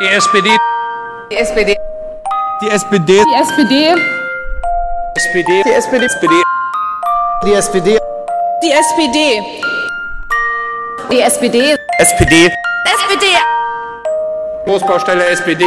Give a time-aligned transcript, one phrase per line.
[0.00, 0.48] Die SPD.
[1.30, 1.76] Die SPD.
[2.62, 3.22] Die SPD.
[3.28, 3.94] Die SPD.
[5.14, 5.62] SPD.
[5.62, 6.06] Die SPD.
[6.14, 6.40] SPD.
[7.44, 7.98] Die SPD.
[8.62, 9.42] Die SPD.
[11.10, 11.76] Die SPD.
[11.98, 12.46] SPD.
[12.46, 13.26] SPD.
[14.64, 15.66] Großbaustelle SPD.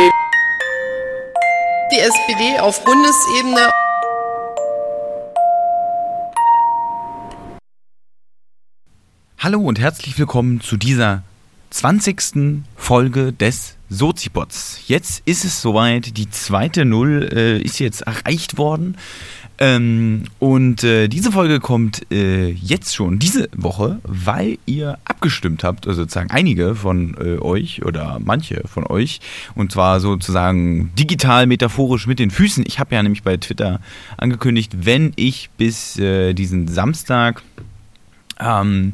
[1.91, 3.69] Die SPD auf Bundesebene.
[9.37, 11.21] Hallo und herzlich willkommen zu dieser
[11.69, 12.63] 20.
[12.93, 14.83] Folge des Sozipods.
[14.85, 18.97] Jetzt ist es soweit, die zweite Null äh, ist jetzt erreicht worden.
[19.57, 25.87] Ähm, und äh, diese Folge kommt äh, jetzt schon diese Woche, weil ihr abgestimmt habt,
[25.87, 29.21] also sozusagen einige von äh, euch oder manche von euch,
[29.55, 32.63] und zwar sozusagen digital, metaphorisch mit den Füßen.
[32.67, 33.79] Ich habe ja nämlich bei Twitter
[34.17, 37.41] angekündigt, wenn ich bis äh, diesen Samstag
[38.39, 38.93] ähm,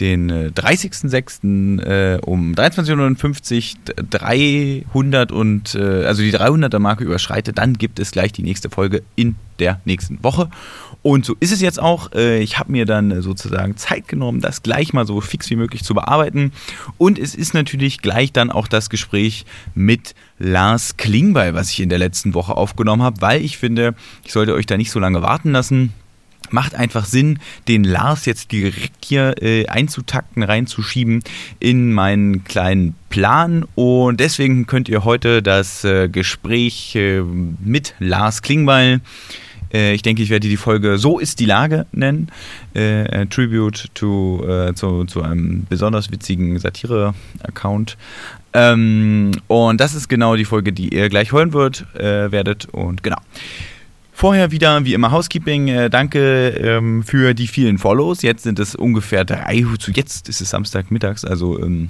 [0.00, 1.82] den äh, 30.06.
[1.82, 8.10] Äh, um 23.59 Uhr 300 und äh, also die 300er Marke überschreite, dann gibt es
[8.10, 10.48] gleich die nächste Folge in der nächsten Woche.
[11.02, 12.12] Und so ist es jetzt auch.
[12.12, 15.56] Äh, ich habe mir dann äh, sozusagen Zeit genommen, das gleich mal so fix wie
[15.56, 16.52] möglich zu bearbeiten.
[16.96, 21.88] Und es ist natürlich gleich dann auch das Gespräch mit Lars Klingbeil, was ich in
[21.88, 25.22] der letzten Woche aufgenommen habe, weil ich finde, ich sollte euch da nicht so lange
[25.22, 25.92] warten lassen
[26.52, 31.22] macht einfach Sinn, den Lars jetzt direkt hier äh, einzutakten, reinzuschieben
[31.60, 33.64] in meinen kleinen Plan.
[33.74, 39.00] Und deswegen könnt ihr heute das äh, Gespräch äh, mit Lars Klingbeil
[39.72, 42.30] äh, ich denke, ich werde die Folge So ist die Lage nennen.
[42.74, 47.96] Äh, Tribute to, äh, zu, zu einem besonders witzigen Satire-Account.
[48.52, 52.66] Ähm, und das ist genau die Folge, die ihr gleich hören wird, äh, werdet.
[52.66, 53.18] Und genau.
[54.14, 55.68] Vorher wieder, wie immer, Housekeeping.
[55.68, 58.22] Äh, danke ähm, für die vielen Follows.
[58.22, 61.88] Jetzt sind es ungefähr drei, jetzt ist es Samstagmittags, also ähm,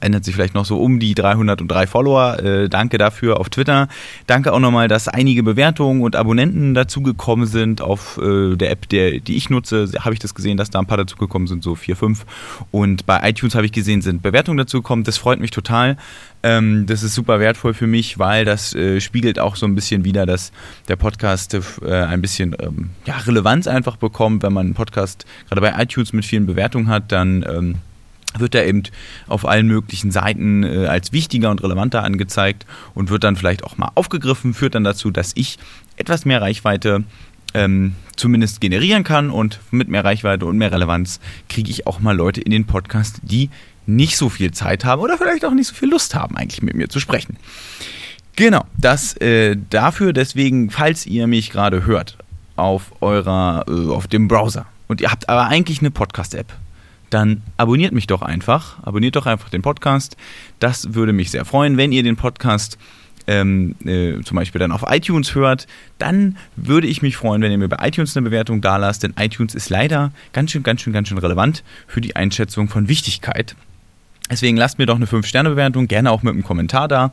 [0.00, 2.38] ändert sich vielleicht noch so um die 303 Follower.
[2.38, 3.88] Äh, danke dafür auf Twitter.
[4.26, 9.20] Danke auch nochmal, dass einige Bewertungen und Abonnenten dazugekommen sind auf äh, der App, der,
[9.20, 9.90] die ich nutze.
[10.00, 12.24] Habe ich das gesehen, dass da ein paar dazugekommen sind, so vier, fünf.
[12.70, 15.04] Und bei iTunes habe ich gesehen, sind Bewertungen dazugekommen.
[15.04, 15.96] Das freut mich total.
[16.42, 20.04] Ähm, das ist super wertvoll für mich, weil das äh, spiegelt auch so ein bisschen
[20.04, 20.52] wieder, dass
[20.88, 24.42] der Podcast äh, ein bisschen ähm, ja, Relevanz einfach bekommt.
[24.42, 27.74] Wenn man einen Podcast gerade bei iTunes mit vielen Bewertungen hat, dann ähm,
[28.38, 28.82] wird er eben
[29.26, 33.76] auf allen möglichen Seiten äh, als wichtiger und relevanter angezeigt und wird dann vielleicht auch
[33.76, 35.58] mal aufgegriffen, führt dann dazu, dass ich
[35.96, 37.04] etwas mehr Reichweite
[37.54, 42.16] ähm, zumindest generieren kann und mit mehr Reichweite und mehr Relevanz kriege ich auch mal
[42.16, 43.50] Leute in den Podcast, die
[43.86, 46.74] nicht so viel Zeit haben oder vielleicht auch nicht so viel Lust haben, eigentlich mit
[46.74, 47.36] mir zu sprechen.
[48.36, 52.16] Genau, das äh, dafür, deswegen, falls ihr mich gerade hört
[52.56, 56.52] auf eurer, äh, auf dem Browser und ihr habt aber eigentlich eine Podcast-App,
[57.12, 58.82] dann abonniert mich doch einfach.
[58.82, 60.16] Abonniert doch einfach den Podcast.
[60.58, 62.78] Das würde mich sehr freuen, wenn ihr den Podcast
[63.26, 65.66] ähm, äh, zum Beispiel dann auf iTunes hört,
[65.98, 69.14] dann würde ich mich freuen, wenn ihr mir bei iTunes eine Bewertung da lasst, denn
[69.18, 73.54] iTunes ist leider ganz schön, ganz schön, ganz schön relevant für die Einschätzung von Wichtigkeit.
[74.30, 77.12] Deswegen lasst mir doch eine 5-Sterne-Bewertung, gerne auch mit einem Kommentar da.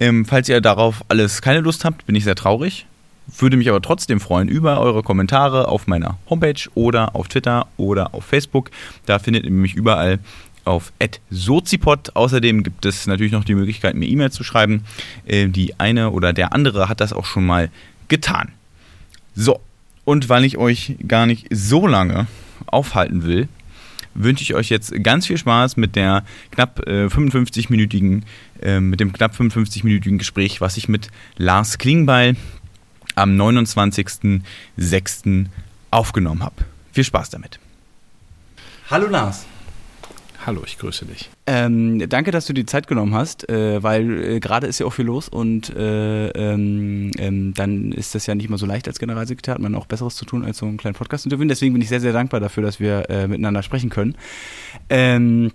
[0.00, 2.86] Ähm, falls ihr darauf alles keine Lust habt, bin ich sehr traurig.
[3.36, 8.14] Würde mich aber trotzdem freuen über eure Kommentare auf meiner Homepage oder auf Twitter oder
[8.14, 8.70] auf Facebook.
[9.04, 10.18] Da findet ihr mich überall
[10.64, 10.92] auf
[11.30, 12.16] @sozipod.
[12.16, 14.84] Außerdem gibt es natürlich noch die Möglichkeit, mir E-Mails zu schreiben.
[15.26, 17.70] Äh, die eine oder der andere hat das auch schon mal
[18.08, 18.52] getan.
[19.34, 19.60] So,
[20.04, 22.26] und weil ich euch gar nicht so lange
[22.66, 23.48] aufhalten will,
[24.14, 28.22] wünsche ich euch jetzt ganz viel Spaß mit der knapp äh, 55-minütigen,
[28.62, 32.36] äh, mit dem knapp 55-minütigen Gespräch, was ich mit Lars Klingbeil
[33.18, 35.46] am 29.06.
[35.90, 36.64] aufgenommen habe.
[36.92, 37.58] Viel Spaß damit.
[38.90, 39.46] Hallo Lars.
[40.46, 41.28] Hallo, ich grüße dich.
[41.46, 44.94] Ähm, danke, dass du die Zeit genommen hast, äh, weil äh, gerade ist ja auch
[44.94, 48.98] viel los und äh, ähm, ähm, dann ist das ja nicht mal so leicht als
[48.98, 51.48] Generalsekretär, hat man auch Besseres zu tun, als so einen kleinen Podcast zu interviewen.
[51.48, 54.14] Deswegen bin ich sehr, sehr dankbar dafür, dass wir äh, miteinander sprechen können.
[54.88, 55.52] Ähm,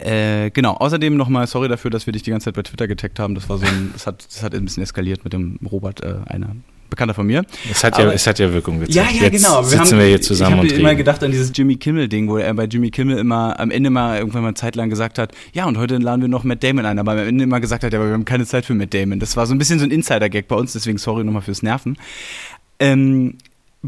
[0.00, 3.18] äh, genau, außerdem nochmal sorry dafür, dass wir dich die ganze Zeit bei Twitter getaggt
[3.18, 3.34] haben.
[3.34, 6.16] Das war so ein, das hat, das hat ein bisschen eskaliert mit dem Robert, äh,
[6.26, 6.56] einer
[6.88, 7.44] Bekannter von mir.
[7.70, 8.94] Es hat, ja, es hat ja Wirkung gezeigt.
[8.94, 9.62] Ja, ja, Jetzt genau.
[9.62, 12.28] sitzen wir, haben, hier zusammen ich und Ich habe immer gedacht an dieses Jimmy Kimmel-Ding,
[12.28, 15.18] wo er bei Jimmy Kimmel immer am Ende mal irgendwann mal eine Zeit lang gesagt
[15.18, 17.84] hat, ja, und heute laden wir noch Matt Damon ein, aber am Ende immer gesagt
[17.84, 19.18] hat, ja, aber wir haben keine Zeit für Matt Damon.
[19.20, 21.98] Das war so ein bisschen so ein Insider-Gag bei uns, deswegen sorry nochmal fürs Nerven.
[22.78, 23.38] Ähm,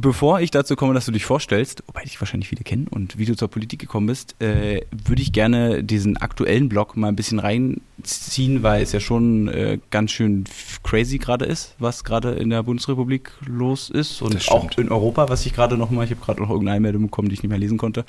[0.00, 3.24] bevor ich dazu komme, dass du dich vorstellst, wobei dich wahrscheinlich viele kennen und wie
[3.24, 7.38] du zur Politik gekommen bist, äh, würde ich gerne diesen aktuellen Blog mal ein bisschen
[7.38, 10.44] reinziehen, weil es ja schon äh, ganz schön
[10.82, 15.46] crazy gerade ist, was gerade in der Bundesrepublik los ist und auch in Europa, was
[15.46, 17.58] ich gerade noch mal, ich habe gerade noch irgendeine Einmeldung bekommen, die ich nicht mehr
[17.58, 18.04] lesen konnte.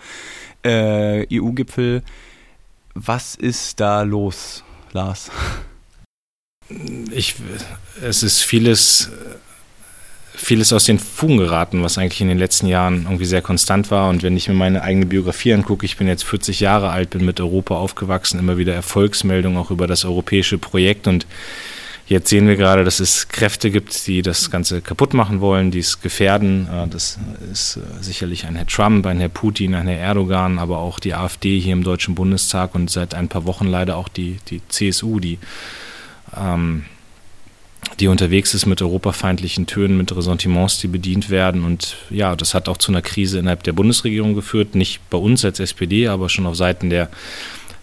[0.64, 2.04] Äh, EU-Gipfel,
[2.94, 5.32] was ist da los, Lars?
[7.12, 7.36] ich,
[8.02, 9.10] es ist vieles,
[10.42, 14.10] vieles aus den Fugen geraten, was eigentlich in den letzten Jahren irgendwie sehr konstant war.
[14.10, 17.26] Und wenn ich mir meine eigene Biografie angucke, ich bin jetzt 40 Jahre alt, bin
[17.26, 21.28] mit Europa aufgewachsen, immer wieder Erfolgsmeldungen auch über das europäische Projekt und
[22.08, 25.78] Jetzt sehen wir gerade, dass es Kräfte gibt, die das Ganze kaputt machen wollen, die
[25.78, 26.68] es gefährden.
[26.68, 27.20] Äh, das
[27.52, 31.14] ist äh, sicherlich ein Herr Trump, ein Herr Putin, ein Herr Erdogan, aber auch die
[31.14, 35.20] AfD hier im Deutschen Bundestag und seit ein paar Wochen leider auch die, die CSU,
[35.20, 35.38] die,
[36.36, 36.86] ähm,
[38.00, 41.63] die unterwegs ist mit europafeindlichen Tönen, mit Ressentiments, die bedient werden.
[41.63, 45.44] Und ja, das hat auch zu einer Krise innerhalb der Bundesregierung geführt, nicht bei uns
[45.44, 47.10] als SPD, aber schon auf Seiten der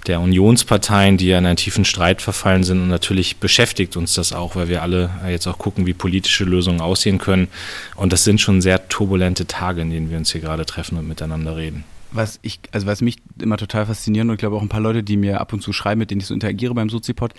[0.06, 2.80] der Unionsparteien, die ja in einen tiefen Streit verfallen sind.
[2.80, 6.80] Und natürlich beschäftigt uns das auch, weil wir alle jetzt auch gucken, wie politische Lösungen
[6.80, 7.48] aussehen können.
[7.96, 11.08] Und das sind schon sehr turbulente Tage, in denen wir uns hier gerade treffen und
[11.08, 11.84] miteinander reden.
[12.12, 15.02] Was ich, also was mich immer total fasziniert und ich glaube auch ein paar Leute,
[15.02, 17.34] die mir ab und zu schreiben, mit denen ich so interagiere beim Sozipod,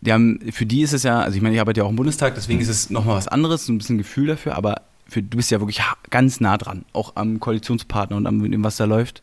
[0.00, 1.96] die haben, für die ist es ja, also ich meine, ich arbeite ja auch im
[1.96, 5.36] Bundestag, deswegen ist es nochmal was anderes, so ein bisschen Gefühl dafür, aber für, du
[5.36, 5.80] bist ja wirklich
[6.10, 9.22] ganz nah dran, auch am Koalitionspartner und am, was da läuft.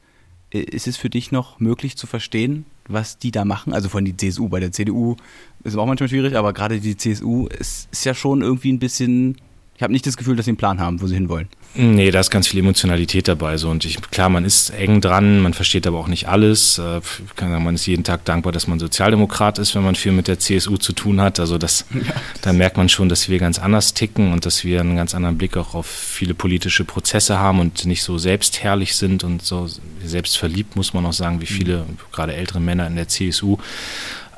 [0.52, 3.74] Ist es für dich noch möglich zu verstehen, was die da machen.
[3.74, 5.16] Also von die CSU, bei der CDU
[5.64, 8.80] ist es auch manchmal schwierig, aber gerade die CSU ist, ist ja schon irgendwie ein
[8.80, 9.38] bisschen
[9.76, 11.50] ich habe nicht das Gefühl, dass sie einen Plan haben, wo sie hinwollen.
[11.78, 13.58] Nee, da ist ganz viel Emotionalität dabei.
[13.58, 13.70] So.
[13.70, 16.78] Und ich, klar, man ist eng dran, man versteht aber auch nicht alles.
[16.78, 19.96] Äh, ich kann sagen, man ist jeden Tag dankbar, dass man Sozialdemokrat ist, wenn man
[19.96, 21.40] viel mit der CSU zu tun hat.
[21.40, 24.80] Also das, ja, da merkt man schon, dass wir ganz anders ticken und dass wir
[24.80, 29.26] einen ganz anderen Blick auch auf viele politische Prozesse haben und nicht so selbstherrlich sind
[29.26, 29.68] und so
[30.04, 31.98] selbstverliebt, muss man auch sagen, wie viele, mhm.
[32.14, 33.58] gerade ältere Männer in der CSU.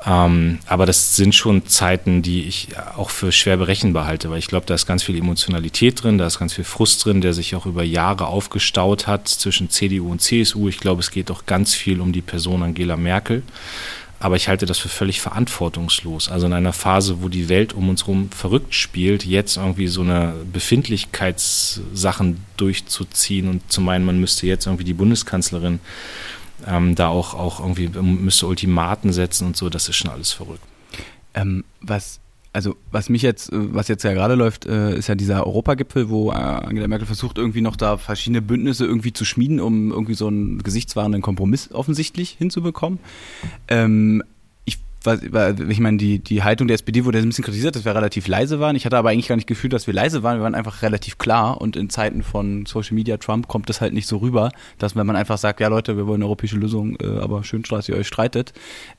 [0.06, 4.46] Ähm, aber das sind schon Zeiten, die ich auch für schwer berechenbar halte, weil ich
[4.46, 7.54] glaube, da ist ganz viel Emotionalität drin, da ist ganz viel Frust drin, der sich
[7.56, 10.68] auch über Jahre aufgestaut hat zwischen CDU und CSU.
[10.68, 13.42] Ich glaube, es geht auch ganz viel um die Person Angela Merkel.
[14.20, 16.28] Aber ich halte das für völlig verantwortungslos.
[16.28, 20.00] Also in einer Phase, wo die Welt um uns herum verrückt spielt, jetzt irgendwie so
[20.00, 25.78] eine Befindlichkeitssachen durchzuziehen und zu meinen, man müsste jetzt irgendwie die Bundeskanzlerin
[26.68, 30.32] ähm, da auch, auch irgendwie ähm, müsste Ultimaten setzen und so, das ist schon alles
[30.32, 30.62] verrückt.
[31.34, 32.20] Ähm, was
[32.52, 36.08] also was mich jetzt, äh, was jetzt ja gerade läuft, äh, ist ja dieser Europagipfel,
[36.08, 40.14] wo äh, Angela Merkel versucht, irgendwie noch da verschiedene Bündnisse irgendwie zu schmieden, um irgendwie
[40.14, 42.98] so einen gesichtswahrenden Kompromiss offensichtlich hinzubekommen.
[43.68, 44.22] Ähm,
[45.14, 48.60] ich meine, die, die Haltung der SPD wurde ein bisschen kritisiert, dass wir relativ leise
[48.60, 48.76] waren.
[48.76, 50.38] Ich hatte aber eigentlich gar nicht gefühlt, dass wir leise waren.
[50.38, 51.60] Wir waren einfach relativ klar.
[51.60, 55.06] Und in Zeiten von Social Media Trump kommt das halt nicht so rüber, dass wenn
[55.06, 57.96] man einfach sagt, ja Leute, wir wollen eine europäische Lösung, äh, aber schön, dass ihr
[57.96, 58.52] euch streitet.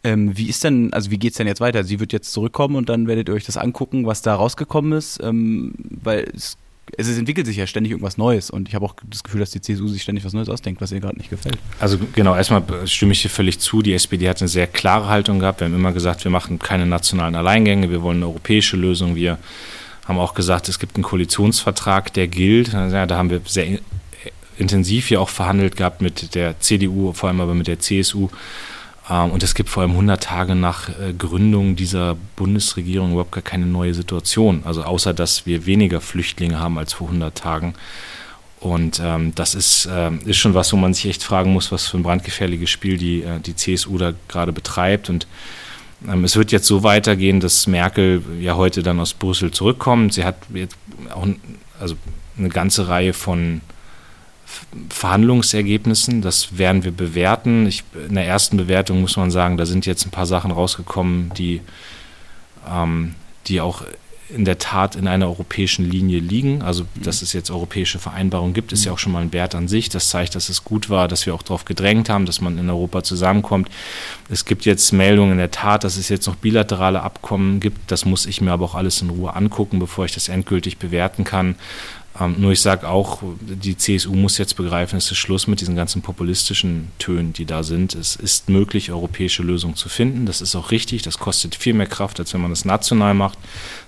[0.03, 1.83] Ähm, wie ist denn, also wie geht's denn jetzt weiter?
[1.83, 5.19] Sie wird jetzt zurückkommen und dann werdet ihr euch das angucken, was da rausgekommen ist,
[5.23, 6.57] ähm, weil es
[6.97, 9.61] es entwickelt sich ja ständig irgendwas Neues und ich habe auch das Gefühl, dass die
[9.61, 11.57] CSU sich ständig was Neues ausdenkt, was ihr gerade nicht gefällt.
[11.79, 13.81] Also genau, erstmal stimme ich dir völlig zu.
[13.81, 15.61] Die SPD hat eine sehr klare Haltung gehabt.
[15.61, 19.15] Wir haben immer gesagt, wir machen keine nationalen Alleingänge, wir wollen eine europäische Lösung.
[19.15, 19.37] Wir
[20.07, 22.73] haben auch gesagt, es gibt einen Koalitionsvertrag, der gilt.
[22.73, 23.79] Ja, da haben wir sehr
[24.57, 28.29] intensiv hier auch verhandelt gehabt mit der CDU, vor allem aber mit der CSU
[29.09, 33.65] und es gibt vor allem 100 Tage nach äh, Gründung dieser Bundesregierung überhaupt gar keine
[33.65, 34.61] neue Situation.
[34.65, 37.73] Also außer, dass wir weniger Flüchtlinge haben als vor 100 Tagen.
[38.59, 41.87] Und ähm, das ist, äh, ist schon was, wo man sich echt fragen muss, was
[41.87, 45.09] für ein brandgefährliches Spiel die, äh, die CSU da gerade betreibt.
[45.09, 45.27] Und
[46.07, 50.13] ähm, es wird jetzt so weitergehen, dass Merkel ja heute dann aus Brüssel zurückkommt.
[50.13, 50.77] Sie hat jetzt
[51.09, 51.27] auch
[51.79, 51.95] also
[52.37, 53.61] eine ganze Reihe von
[54.89, 56.21] Verhandlungsergebnissen.
[56.21, 57.67] Das werden wir bewerten.
[57.67, 61.31] Ich, in der ersten Bewertung muss man sagen, da sind jetzt ein paar Sachen rausgekommen,
[61.35, 61.61] die,
[62.69, 63.15] ähm,
[63.47, 63.83] die auch
[64.29, 66.61] in der Tat in einer europäischen Linie liegen.
[66.61, 69.67] Also, dass es jetzt europäische Vereinbarungen gibt, ist ja auch schon mal ein Wert an
[69.67, 69.89] sich.
[69.89, 72.69] Das zeigt, dass es gut war, dass wir auch darauf gedrängt haben, dass man in
[72.69, 73.69] Europa zusammenkommt.
[74.29, 77.91] Es gibt jetzt Meldungen in der Tat, dass es jetzt noch bilaterale Abkommen gibt.
[77.91, 81.23] Das muss ich mir aber auch alles in Ruhe angucken, bevor ich das endgültig bewerten
[81.23, 81.55] kann.
[82.19, 85.75] Ähm, nur ich sage auch, die CSU muss jetzt begreifen, es ist Schluss mit diesen
[85.75, 87.95] ganzen populistischen Tönen, die da sind.
[87.95, 90.25] Es ist möglich, europäische Lösungen zu finden.
[90.25, 91.01] Das ist auch richtig.
[91.03, 93.37] Das kostet viel mehr Kraft, als wenn man das national macht.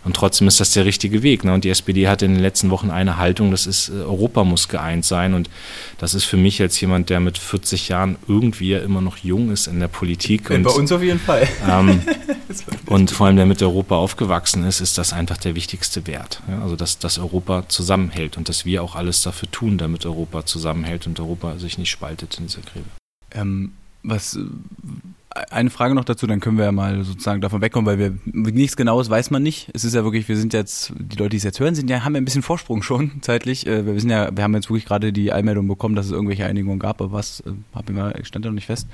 [0.04, 1.44] Und trotzdem ist das der richtige Weg.
[1.44, 1.54] Ne?
[1.54, 4.68] Und die SPD hat in den letzten Wochen eine Haltung, das ist, äh, Europa muss
[4.68, 5.34] geeint sein.
[5.34, 5.50] Und
[5.98, 9.52] das ist für mich als jemand, der mit 40 Jahren irgendwie ja immer noch jung
[9.52, 10.50] ist in der Politik.
[10.50, 11.48] Und, Bei uns auf jeden Fall.
[11.68, 12.02] Ähm,
[12.86, 16.42] und vor allem, der mit Europa aufgewachsen ist, ist das einfach der wichtigste Wert.
[16.48, 16.62] Ja?
[16.62, 21.08] Also, dass, dass Europa zusammenhält und dass wir auch alles dafür tun, damit Europa zusammenhält
[21.08, 22.86] und Europa sich nicht spaltet in dieser Krise.
[23.34, 24.38] Ähm, was
[25.50, 28.76] eine Frage noch dazu, dann können wir ja mal sozusagen davon wegkommen, weil wir nichts
[28.76, 29.70] Genaues weiß man nicht.
[29.74, 32.04] Es ist ja wirklich, wir sind jetzt, die Leute, die es jetzt hören, sind ja,
[32.04, 33.66] haben ja ein bisschen Vorsprung schon zeitlich.
[33.66, 36.46] Äh, wir wissen ja, wir haben jetzt wirklich gerade die Einmeldung bekommen, dass es irgendwelche
[36.46, 38.88] Einigungen gab, aber was, äh, stand ja noch nicht fest.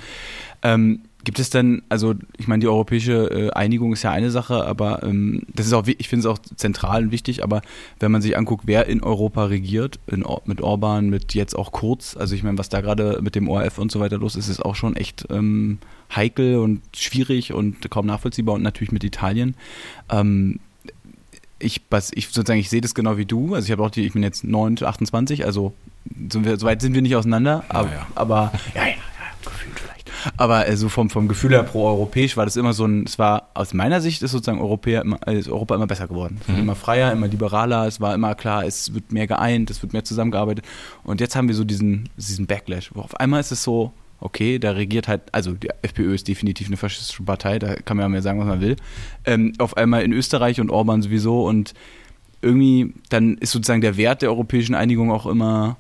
[0.61, 4.65] Ähm, Gibt es denn, also ich meine, die europäische äh, Einigung ist ja eine Sache,
[4.65, 7.61] aber ähm, das ist auch, ich finde es auch zentral und wichtig, aber
[7.99, 11.73] wenn man sich anguckt, wer in Europa regiert, in, Or- mit Orban, mit jetzt auch
[11.73, 14.47] Kurz, also ich meine, was da gerade mit dem ORF und so weiter los ist,
[14.47, 15.79] ist auch schon echt ähm,
[16.15, 19.55] heikel und schwierig und kaum nachvollziehbar und natürlich mit Italien.
[20.09, 20.61] Ähm,
[21.59, 23.53] ich, was, ich sozusagen, ich sehe das genau wie du.
[23.53, 25.73] Also ich habe auch die, ich bin jetzt 9, 28, also
[26.29, 28.07] sind wir, so weit sind wir nicht auseinander, aber, ja.
[28.15, 28.95] aber ja, ja, ja,
[29.57, 29.76] vielleicht.
[30.35, 33.49] Aber äh, so vom, vom Gefühl her pro-europäisch war das immer so ein, es war
[33.53, 36.39] aus meiner Sicht ist sozusagen Europäer immer, äh, ist Europa immer besser geworden.
[36.47, 39.93] Wird immer freier, immer liberaler, es war immer klar, es wird mehr geeint, es wird
[39.93, 40.65] mehr zusammengearbeitet.
[41.03, 44.59] Und jetzt haben wir so diesen, diesen Backlash, wo auf einmal ist es so, okay,
[44.59, 48.09] da regiert halt, also die FPÖ ist definitiv eine faschistische Partei, da kann man ja
[48.09, 48.75] mehr sagen, was man will.
[49.25, 51.73] Ähm, auf einmal in Österreich und Orban sowieso und
[52.41, 55.77] irgendwie, dann ist sozusagen der Wert der europäischen Einigung auch immer,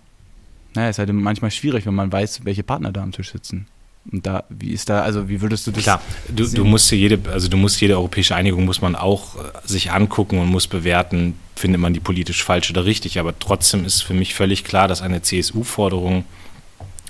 [0.73, 3.67] naja, ist halt manchmal schwierig, wenn man weiß, welche Partner da am Tisch sitzen.
[4.11, 7.19] Und da, wie ist da, also wie würdest du das Klar, du, du musst jede,
[7.29, 11.37] also du musst jede europäische Einigung muss man auch äh, sich angucken und muss bewerten,
[11.55, 13.19] findet man die politisch falsch oder richtig.
[13.19, 16.23] Aber trotzdem ist für mich völlig klar, dass eine CSU-Forderung,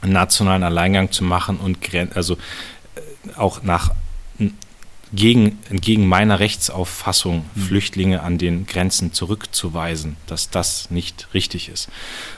[0.01, 1.79] einen nationalen Alleingang zu machen und
[2.15, 3.91] also äh, auch nach
[5.13, 11.89] gegen, entgegen meiner Rechtsauffassung Flüchtlinge an den Grenzen zurückzuweisen, dass das nicht richtig ist.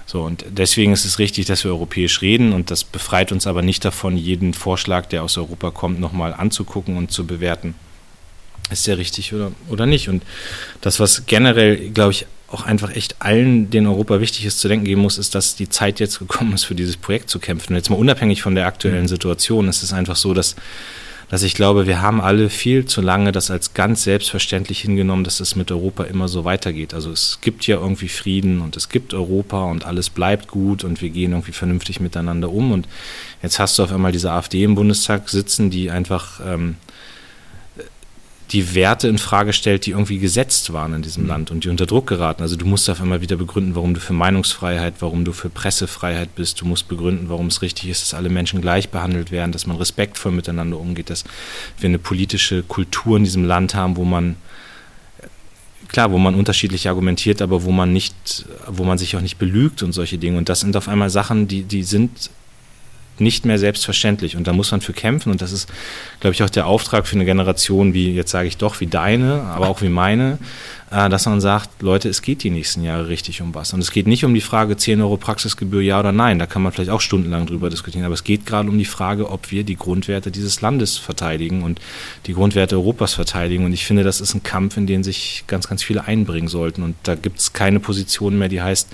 [0.05, 3.61] So, und deswegen ist es richtig, dass wir europäisch reden und das befreit uns aber
[3.61, 7.75] nicht davon, jeden Vorschlag, der aus Europa kommt, nochmal anzugucken und zu bewerten.
[8.71, 10.09] Ist der richtig oder, oder nicht?
[10.09, 10.23] Und
[10.81, 14.85] das, was generell, glaube ich, auch einfach echt allen, denen Europa wichtig ist, zu denken
[14.85, 17.73] geben muss, ist, dass die Zeit jetzt gekommen ist, für dieses Projekt zu kämpfen.
[17.73, 20.55] Und jetzt mal unabhängig von der aktuellen Situation, ist es einfach so, dass
[21.29, 25.39] dass ich glaube, wir haben alle viel zu lange das als ganz selbstverständlich hingenommen, dass
[25.39, 26.95] es mit Europa immer so weitergeht.
[26.95, 31.01] Also es gibt ja irgendwie Frieden und es gibt Europa und alles bleibt gut und
[31.01, 32.71] wir gehen irgendwie vernünftig miteinander um.
[32.71, 32.87] Und
[33.43, 36.77] jetzt hast du auf einmal diese AfD im Bundestag sitzen, die einfach ähm,
[38.51, 41.85] die Werte in Frage stellt, die irgendwie gesetzt waren in diesem Land und die unter
[41.85, 42.41] Druck geraten.
[42.41, 46.33] Also du musst auf einmal wieder begründen, warum du für Meinungsfreiheit, warum du für Pressefreiheit
[46.33, 46.59] bist.
[46.61, 49.77] Du musst begründen, warum es richtig ist, dass alle Menschen gleich behandelt werden, dass man
[49.77, 51.25] respektvoll miteinander umgeht, dass
[51.79, 54.35] wir eine politische Kultur in diesem Land haben, wo man
[55.87, 59.83] klar, wo man unterschiedlich argumentiert, aber wo man nicht, wo man sich auch nicht belügt
[59.83, 60.37] und solche Dinge.
[60.37, 62.31] Und das sind auf einmal Sachen, die, die sind
[63.19, 64.35] nicht mehr selbstverständlich.
[64.35, 65.31] Und da muss man für kämpfen.
[65.31, 65.69] Und das ist,
[66.19, 69.43] glaube ich, auch der Auftrag für eine Generation wie, jetzt sage ich doch, wie deine,
[69.43, 70.39] aber auch wie meine,
[70.91, 73.73] äh, dass man sagt, Leute, es geht die nächsten Jahre richtig um was.
[73.73, 76.61] Und es geht nicht um die Frage 10 Euro Praxisgebühr, ja oder nein, da kann
[76.61, 79.63] man vielleicht auch stundenlang drüber diskutieren, aber es geht gerade um die Frage, ob wir
[79.63, 81.79] die Grundwerte dieses Landes verteidigen und
[82.25, 83.65] die Grundwerte Europas verteidigen.
[83.65, 86.81] Und ich finde, das ist ein Kampf, in den sich ganz, ganz viele einbringen sollten.
[86.83, 88.89] Und da gibt es keine Position mehr, die heißt,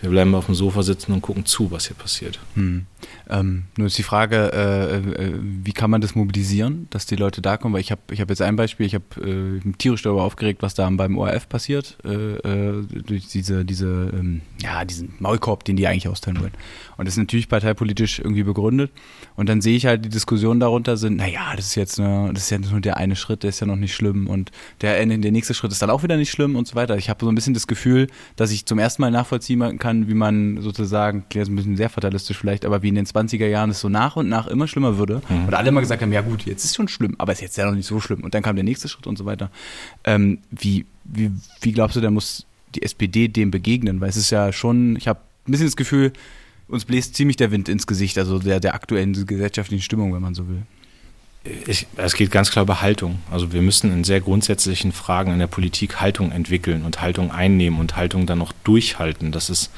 [0.00, 2.40] wir bleiben auf dem Sofa sitzen und gucken zu, was hier passiert.
[2.54, 2.86] Hm.
[3.32, 7.40] Ähm, nur ist die Frage, äh, äh, wie kann man das mobilisieren, dass die Leute
[7.40, 7.72] da kommen?
[7.72, 10.74] Weil ich habe ich hab jetzt ein Beispiel, ich habe äh, tierisch darüber aufgeregt, was
[10.74, 15.86] da beim ORF passiert, äh, äh, durch diese, diese, ähm, ja, diesen Maulkorb, den die
[15.86, 16.52] eigentlich austeilen wollen.
[16.98, 18.92] Und das ist natürlich parteipolitisch irgendwie begründet.
[19.34, 22.44] Und dann sehe ich halt, die Diskussionen darunter sind, naja, das ist jetzt nur, das
[22.44, 24.50] ist ja nur der eine Schritt, der ist ja noch nicht schlimm und
[24.82, 26.98] der, der nächste Schritt ist dann auch wieder nicht schlimm und so weiter.
[26.98, 30.14] Ich habe so ein bisschen das Gefühl, dass ich zum ersten Mal nachvollziehen kann, wie
[30.14, 33.80] man sozusagen, jetzt ein bisschen sehr fatalistisch vielleicht, aber wie in den 20er Jahren es
[33.80, 35.22] so nach und nach immer schlimmer würde.
[35.28, 37.66] Und alle immer gesagt haben, ja gut, jetzt ist schon schlimm, aber ist jetzt ja
[37.66, 38.22] noch nicht so schlimm.
[38.22, 39.50] Und dann kam der nächste Schritt und so weiter.
[40.04, 44.00] Ähm, wie, wie, wie glaubst du, da muss die SPD dem begegnen?
[44.00, 46.12] Weil es ist ja schon, ich habe ein bisschen das Gefühl,
[46.68, 50.34] uns bläst ziemlich der Wind ins Gesicht, also der, der aktuellen gesellschaftlichen Stimmung, wenn man
[50.34, 50.62] so will.
[51.66, 53.18] Ich, es geht ganz klar über Haltung.
[53.30, 57.80] Also wir müssen in sehr grundsätzlichen Fragen in der Politik Haltung entwickeln und Haltung einnehmen
[57.80, 59.32] und Haltung dann noch durchhalten.
[59.32, 59.70] Das ist,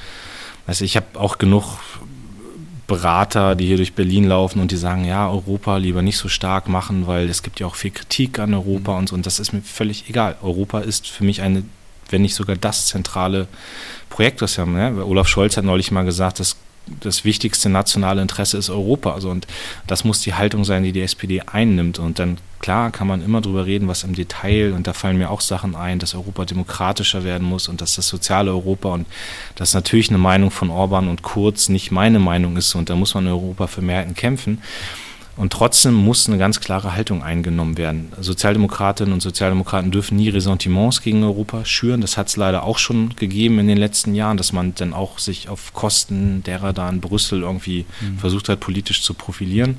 [0.67, 1.79] also ich habe auch genug
[2.87, 6.69] Berater, die hier durch Berlin laufen und die sagen, ja, Europa lieber nicht so stark
[6.69, 9.15] machen, weil es gibt ja auch viel Kritik an Europa und so.
[9.15, 10.37] Und das ist mir völlig egal.
[10.43, 11.65] Europa ist für mich eine,
[12.11, 13.49] wenn nicht sogar das zentrale
[14.11, 14.75] Projekt, das wir haben.
[14.75, 15.05] Ne?
[15.05, 16.57] Olaf Scholz hat neulich mal gesagt, dass
[17.01, 19.13] das wichtigste nationale Interesse ist Europa.
[19.15, 19.47] Also und
[19.87, 21.99] das muss die Haltung sein, die die SPD einnimmt.
[21.99, 25.31] Und dann klar kann man immer drüber reden, was im Detail und da fallen mir
[25.31, 29.07] auch Sachen ein, dass Europa demokratischer werden muss und dass das soziale Europa und
[29.55, 33.15] das natürlich eine Meinung von Orban und Kurz nicht meine Meinung ist und da muss
[33.15, 34.63] man in Europa für Mehrheiten kämpfen.
[35.37, 38.13] Und trotzdem muss eine ganz klare Haltung eingenommen werden.
[38.21, 42.01] Sozialdemokratinnen und Sozialdemokraten dürfen nie Ressentiments gegen Europa schüren.
[42.01, 45.19] Das hat es leider auch schon gegeben in den letzten Jahren, dass man dann auch
[45.19, 48.19] sich auf Kosten derer da in Brüssel irgendwie mhm.
[48.19, 49.79] versucht hat, politisch zu profilieren.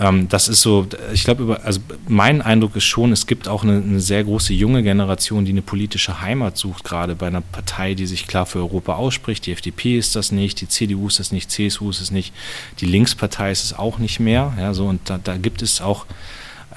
[0.00, 3.82] Ähm, das ist so, ich glaube, also mein Eindruck ist schon, es gibt auch eine,
[3.82, 8.06] eine, sehr große junge Generation, die eine politische Heimat sucht, gerade bei einer Partei, die
[8.06, 9.44] sich klar für Europa ausspricht.
[9.44, 12.32] Die FDP ist das nicht, die CDU ist das nicht, CSU ist es nicht,
[12.80, 14.54] die Linkspartei ist es auch nicht mehr.
[14.58, 16.06] Ja, so, und da, da gibt es auch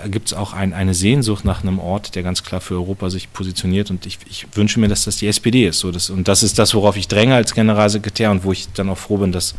[0.07, 3.31] gibt es auch ein, eine Sehnsucht nach einem Ort, der ganz klar für Europa sich
[3.31, 3.91] positioniert.
[3.91, 5.79] Und ich, ich wünsche mir, dass das die SPD ist.
[5.79, 8.89] So, das, und das ist das, worauf ich dränge als Generalsekretär und wo ich dann
[8.89, 9.53] auch froh bin, dass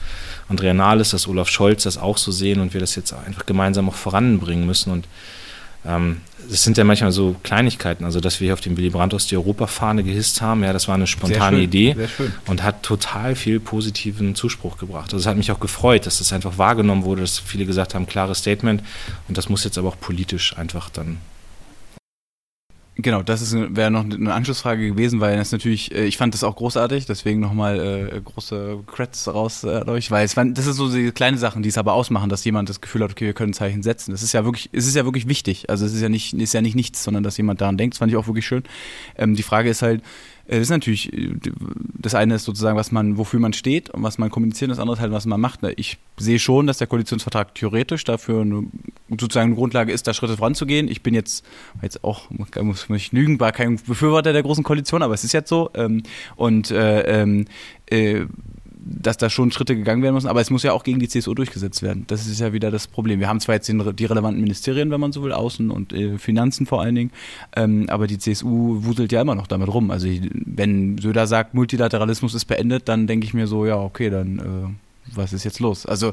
[0.49, 3.89] Andrea Nahles, dass Olaf Scholz das auch so sehen und wir das jetzt einfach gemeinsam
[3.89, 4.93] auch voranbringen müssen.
[4.93, 5.07] Und
[5.87, 9.15] ähm, das sind ja manchmal so Kleinigkeiten, also dass wir hier auf dem Willy Brandt
[9.15, 11.97] aus die Europafahne gehisst haben, ja, das war eine spontane Idee
[12.47, 15.13] und hat total viel positiven Zuspruch gebracht.
[15.13, 18.07] Also es hat mich auch gefreut, dass das einfach wahrgenommen wurde, dass viele gesagt haben,
[18.07, 18.83] klares Statement.
[19.29, 21.19] Und das muss jetzt aber auch politisch einfach dann
[22.97, 26.55] Genau, das wäre noch eine Anschlussfrage gewesen, weil das natürlich, äh, ich fand das auch
[26.55, 30.89] großartig, deswegen nochmal äh, große Creds raus äh, euch, weil es waren, das ist so
[30.89, 33.53] die kleine Sachen, die es aber ausmachen, dass jemand das Gefühl hat, okay, wir können
[33.53, 34.13] Zeichen setzen.
[34.13, 35.71] Das ist ja wirklich, es ist ja wirklich wichtig.
[35.71, 37.95] Also es ist ja nicht, ist ja nicht nichts, sondern dass jemand daran denkt.
[37.95, 38.63] Das fand ich auch wirklich schön.
[39.17, 40.01] Ähm, die Frage ist halt,
[40.47, 41.35] das ist natürlich, äh,
[41.99, 44.97] das eine ist sozusagen, was man, wofür man steht und was man kommuniziert, das andere
[44.97, 45.63] ist halt, was man macht.
[45.63, 45.73] Ne?
[45.73, 48.65] Ich sehe schon, dass der Koalitionsvertrag theoretisch dafür eine,
[49.09, 50.89] sozusagen eine Grundlage ist, da Schritte voranzugehen.
[50.89, 51.45] Ich bin jetzt,
[51.83, 52.29] jetzt auch,
[52.61, 55.71] muss mich lügen, war kein Befürworter der großen Koalition, aber es ist jetzt so.
[55.75, 56.03] Ähm,
[56.37, 57.47] und äh, ähm,
[57.87, 58.27] äh,
[58.87, 61.35] dass da schon Schritte gegangen werden müssen, aber es muss ja auch gegen die CSU
[61.35, 62.05] durchgesetzt werden.
[62.07, 63.21] Das ist ja wieder das Problem.
[63.21, 66.19] Wir haben zwar jetzt den, die relevanten Ministerien, wenn man so will, Außen und äh,
[66.19, 67.11] Finanzen vor allen Dingen,
[67.57, 69.91] ähm, aber die CSU wuselt ja immer noch damit rum.
[69.91, 74.39] Also wenn Söder sagt, Multilateralismus ist beendet, dann denke ich mir so, ja, okay, dann
[74.39, 75.87] äh, was ist jetzt los?
[75.87, 76.13] Also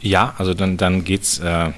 [0.00, 1.72] ja, also dann, dann geht's äh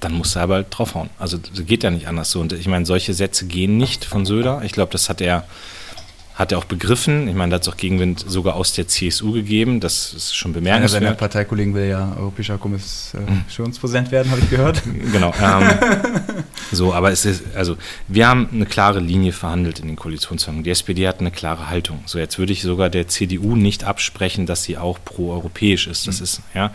[0.00, 1.10] dann muss er aber draufhauen.
[1.18, 2.40] Also geht ja nicht anders so.
[2.40, 4.62] Und ich meine, solche Sätze gehen nicht von Söder.
[4.64, 5.44] Ich glaube, das hat er
[6.38, 7.26] hat er auch begriffen.
[7.26, 9.80] Ich meine, da hat es auch Gegenwind sogar aus der CSU gegeben.
[9.80, 11.02] Das ist schon bemerkenswert.
[11.02, 14.82] Einer seiner Parteikollegen will ja europäischer Kommissionspräsident werden, habe ich gehört.
[15.12, 15.32] Genau.
[15.40, 15.68] Ähm,
[16.70, 17.76] so, aber es ist, also
[18.08, 20.64] wir haben eine klare Linie verhandelt in den Koalitionsverhandlungen.
[20.64, 22.02] Die SPD hat eine klare Haltung.
[22.06, 26.06] So, jetzt würde ich sogar der CDU nicht absprechen, dass sie auch pro-europäisch ist.
[26.06, 26.24] Das mhm.
[26.24, 26.72] ist, ja.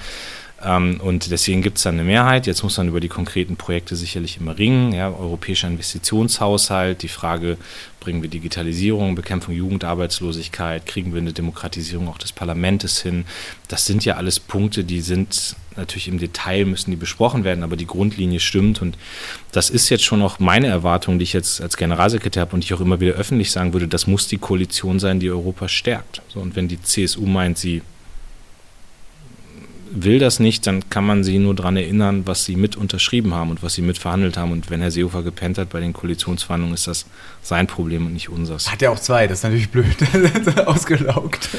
[0.63, 2.47] Ähm, und deswegen gibt es dann eine Mehrheit.
[2.47, 4.93] Jetzt muss man über die konkreten Projekte sicherlich immer ringen.
[4.93, 7.57] Ja, europäischer Investitionshaushalt, die Frage,
[7.99, 13.25] bringen wir Digitalisierung, Bekämpfung Jugendarbeitslosigkeit, kriegen wir eine Demokratisierung auch des Parlaments hin.
[13.69, 17.77] Das sind ja alles Punkte, die sind natürlich im Detail, müssen die besprochen werden, aber
[17.77, 18.81] die Grundlinie stimmt.
[18.81, 18.97] Und
[19.51, 22.73] das ist jetzt schon auch meine Erwartung, die ich jetzt als Generalsekretär habe und ich
[22.73, 26.21] auch immer wieder öffentlich sagen würde, das muss die Koalition sein, die Europa stärkt.
[26.27, 27.81] So, und wenn die CSU meint, sie
[29.93, 33.51] will das nicht, dann kann man sie nur daran erinnern, was sie mit unterschrieben haben
[33.51, 34.51] und was sie mit verhandelt haben.
[34.51, 37.05] Und wenn Herr Seehofer gepennt hat bei den Koalitionsverhandlungen, ist das
[37.41, 38.71] sein Problem und nicht unseres.
[38.71, 39.85] Hat er auch zwei, das ist natürlich blöd.
[40.65, 41.49] Ausgelaugt.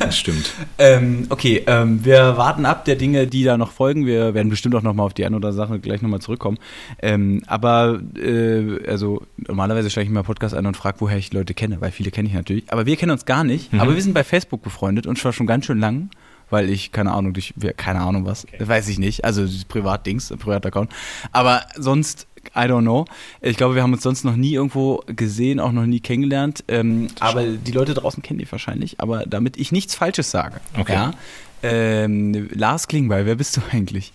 [0.00, 0.52] Das stimmt.
[0.78, 4.06] ähm, okay, ähm, wir warten ab der Dinge, die da noch folgen.
[4.06, 6.58] Wir werden bestimmt auch nochmal auf die eine oder andere Sache gleich nochmal zurückkommen.
[7.00, 11.54] Ähm, aber, äh, also normalerweise stelle ich mir Podcast ein und frage, woher ich Leute
[11.54, 12.72] kenne, weil viele kenne ich natürlich.
[12.72, 13.72] Aber wir kennen uns gar nicht.
[13.72, 13.80] Mhm.
[13.80, 16.10] Aber wir sind bei Facebook befreundet und zwar schon ganz schön lang
[16.52, 18.68] weil ich, keine Ahnung, durch, keine Ahnung was, okay.
[18.68, 20.92] weiß ich nicht, also Privatdings, Privataccount.
[21.32, 23.06] Aber sonst, I don't know.
[23.40, 26.62] Ich glaube, wir haben uns sonst noch nie irgendwo gesehen, auch noch nie kennengelernt.
[26.68, 29.00] Ähm, aber die Leute draußen kennen die wahrscheinlich.
[29.00, 30.92] Aber damit ich nichts Falsches sage, okay.
[30.92, 31.14] ja,
[31.62, 34.12] ähm, Lars Klingbeil, wer bist du eigentlich?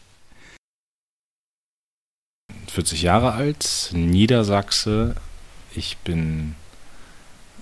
[2.68, 5.16] 40 Jahre alt, Niedersachse.
[5.74, 6.56] Ich bin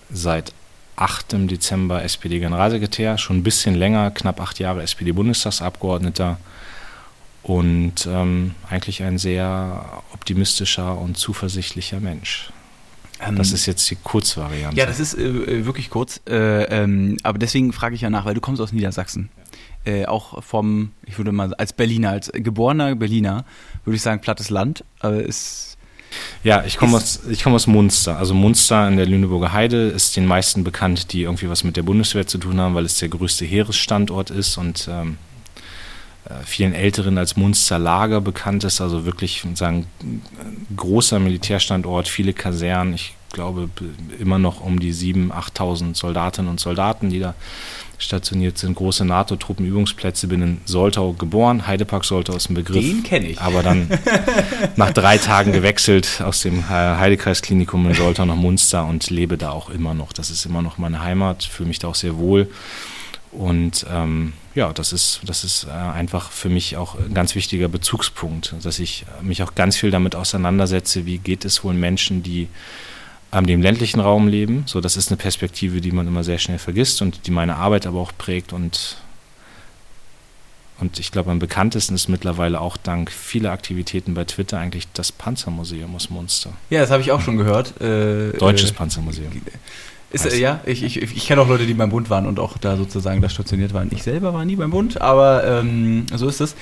[0.09, 0.53] seit
[0.95, 1.49] 8.
[1.49, 6.37] Dezember SPD-Generalsekretär, schon ein bisschen länger, knapp acht Jahre SPD-Bundestagsabgeordneter
[7.43, 12.49] und ähm, eigentlich ein sehr optimistischer und zuversichtlicher Mensch.
[13.19, 14.77] Ähm, das ist jetzt die Kurzvariante.
[14.77, 16.21] Ja, das ist äh, wirklich kurz.
[16.27, 19.29] Äh, ähm, aber deswegen frage ich ja nach, weil du kommst aus Niedersachsen.
[19.85, 23.45] Äh, auch vom, ich würde mal als Berliner, als geborener Berliner,
[23.83, 24.83] würde ich sagen, plattes Land.
[24.99, 25.74] Aber ist
[26.43, 28.17] ja, ich komme aus, komm aus Munster.
[28.17, 31.83] Also Munster in der Lüneburger Heide ist den meisten bekannt, die irgendwie was mit der
[31.83, 35.17] Bundeswehr zu tun haben, weil es der größte Heeresstandort ist und ähm,
[36.25, 38.81] äh, vielen Älteren als Munster Lager bekannt ist.
[38.81, 39.87] Also wirklich sagen,
[40.75, 42.93] großer Militärstandort, viele Kasernen.
[42.93, 43.69] Ich glaube
[44.19, 47.35] immer noch um die 7.000, 8.000 Soldatinnen und Soldaten, die da
[47.97, 50.27] stationiert sind, große NATO-Truppenübungsplätze.
[50.27, 51.67] Bin in Soltau geboren.
[51.67, 52.83] Heidepark Soltau ist ein Begriff.
[52.83, 53.41] Den kenne ich.
[53.41, 53.87] Aber dann
[54.75, 59.69] nach drei Tagen gewechselt aus dem Heidekreisklinikum in Soltau nach Munster und lebe da auch
[59.69, 60.13] immer noch.
[60.13, 62.49] Das ist immer noch meine Heimat, fühle mich da auch sehr wohl.
[63.31, 67.67] Und ähm, ja, das ist, das ist äh, einfach für mich auch ein ganz wichtiger
[67.67, 72.47] Bezugspunkt, dass ich mich auch ganz viel damit auseinandersetze, wie geht es wohl Menschen, die
[73.31, 74.63] ähm, die im ländlichen Raum leben.
[74.65, 77.85] So, das ist eine Perspektive, die man immer sehr schnell vergisst und die meine Arbeit
[77.85, 78.97] aber auch prägt und
[80.77, 85.11] und ich glaube, am bekanntesten ist mittlerweile auch dank vieler Aktivitäten bei Twitter eigentlich das
[85.11, 86.51] Panzermuseum aus Munster.
[86.69, 87.79] Ja, das habe ich auch schon gehört.
[87.79, 89.41] Äh, Deutsches äh, Panzermuseum.
[90.11, 92.57] Ist, äh, ja, ich, ich, ich kenne auch Leute, die beim Bund waren und auch
[92.57, 93.89] da sozusagen da stationiert waren.
[93.91, 96.55] Ich selber war nie beim Bund, aber ähm, so ist es.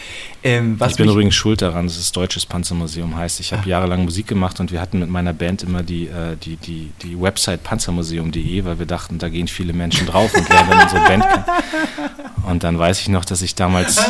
[0.44, 3.40] Ähm, ich bin übrigens schuld daran, dass es Deutsches Panzermuseum heißt.
[3.40, 6.58] Ich habe jahrelang Musik gemacht und wir hatten mit meiner Band immer die, äh, die,
[6.58, 11.04] die, die Website panzermuseum.de, weil wir dachten, da gehen viele Menschen drauf und lernen unsere
[11.06, 11.44] Band kennen.
[12.46, 14.02] Und dann weiß ich noch, dass ich damals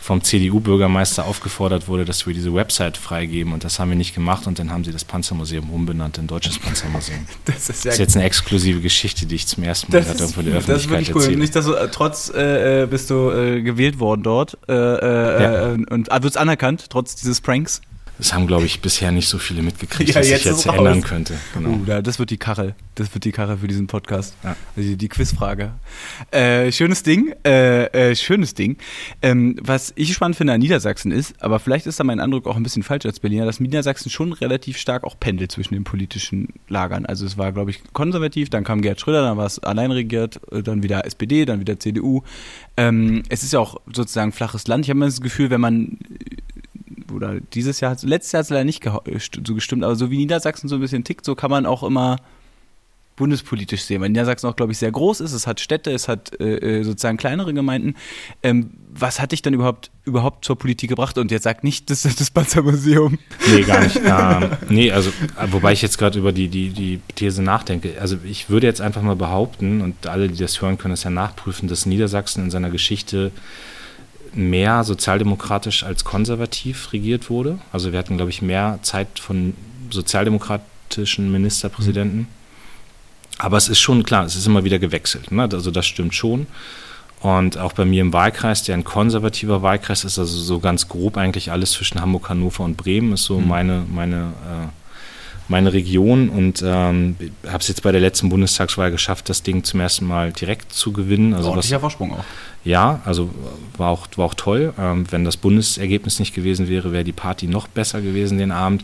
[0.00, 4.46] vom CDU-Bürgermeister aufgefordert wurde, dass wir diese Website freigeben und das haben wir nicht gemacht
[4.46, 7.26] und dann haben sie das Panzermuseum umbenannt in Deutsches Panzermuseum.
[7.44, 10.08] Das ist ja Das ist jetzt eine exklusive Geschichte, die ich zum ersten Mal Das
[10.12, 11.22] ist, irgendwo der das ist Öffentlichkeit wirklich cool.
[11.22, 11.38] erzähle.
[11.38, 15.42] Nicht, dass du äh, trotz äh, äh, bist du äh, gewählt worden dort äh, äh,
[15.42, 15.72] Ja.
[15.74, 17.80] äh, und ah, wird's anerkannt trotz dieses Pranks.
[18.18, 21.02] Das haben, glaube ich, bisher nicht so viele mitgekriegt, Ja, was jetzt ich jetzt ändern
[21.02, 21.34] könnte.
[21.54, 21.70] Genau.
[21.70, 22.74] Uh, da, das wird die Karre.
[22.96, 24.34] Das wird die Karre für diesen Podcast.
[24.42, 24.56] Ja.
[24.76, 25.72] Also die, Quizfrage.
[26.32, 27.32] Äh, schönes Ding.
[27.44, 28.76] Äh, äh, schönes Ding.
[29.22, 32.56] Ähm, was ich spannend finde an Niedersachsen ist, aber vielleicht ist da mein Eindruck auch
[32.56, 36.48] ein bisschen falsch als Berliner, dass Niedersachsen schon relativ stark auch pendelt zwischen den politischen
[36.68, 37.06] Lagern.
[37.06, 40.40] Also es war, glaube ich, konservativ, dann kam Gerhard Schröder, dann war es allein regiert,
[40.50, 42.22] äh, dann wieder SPD, dann wieder CDU.
[42.76, 44.84] Ähm, es ist ja auch sozusagen flaches Land.
[44.84, 45.98] Ich habe immer das Gefühl, wenn man
[47.12, 50.16] oder dieses Jahr, letztes Jahr hat es leider nicht st- so gestimmt, aber so wie
[50.18, 52.16] Niedersachsen so ein bisschen tickt, so kann man auch immer
[53.16, 56.40] bundespolitisch sehen, weil Niedersachsen auch, glaube ich, sehr groß ist, es hat Städte, es hat
[56.40, 57.96] äh, äh, sozusagen kleinere Gemeinden.
[58.44, 61.18] Ähm, was hat dich dann überhaupt, überhaupt zur Politik gebracht?
[61.18, 63.18] Und jetzt sag nicht, das ist das Panzermuseum.
[63.50, 63.96] Nee, gar nicht.
[64.04, 68.00] ähm, nee, also, äh, wobei ich jetzt gerade über die, die, die These nachdenke.
[68.00, 71.10] Also, ich würde jetzt einfach mal behaupten, und alle, die das hören, können es ja
[71.10, 73.32] nachprüfen, dass Niedersachsen in seiner Geschichte
[74.34, 77.58] mehr sozialdemokratisch als konservativ regiert wurde.
[77.72, 79.54] Also, wir hatten, glaube ich, mehr Zeit von
[79.90, 82.28] sozialdemokratischen Ministerpräsidenten.
[83.38, 85.30] Aber es ist schon klar, es ist immer wieder gewechselt.
[85.30, 85.48] Ne?
[85.52, 86.46] Also, das stimmt schon.
[87.20, 91.16] Und auch bei mir im Wahlkreis, der ein konservativer Wahlkreis ist, also so ganz grob
[91.16, 94.68] eigentlich alles zwischen Hamburg, Hannover und Bremen, ist so meine, meine, äh,
[95.48, 96.28] meine Region.
[96.28, 100.32] Und ähm, habe es jetzt bei der letzten Bundestagswahl geschafft, das Ding zum ersten Mal
[100.32, 101.32] direkt zu gewinnen.
[101.32, 102.24] Also was, Ordentlicher Vorsprung auch.
[102.64, 103.30] ja, also
[103.76, 104.74] war auch, war auch toll.
[104.78, 108.82] Ähm, wenn das Bundesergebnis nicht gewesen wäre, wäre die Party noch besser gewesen den Abend.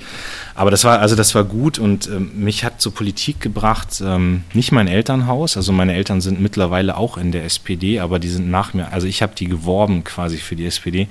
[0.54, 4.44] Aber das war, also das war gut und ähm, mich hat zur Politik gebracht, ähm,
[4.54, 5.56] nicht mein Elternhaus.
[5.56, 9.06] Also meine Eltern sind mittlerweile auch in der SPD, aber die sind nach mir, also
[9.06, 11.08] ich habe die geworben quasi für die SPD.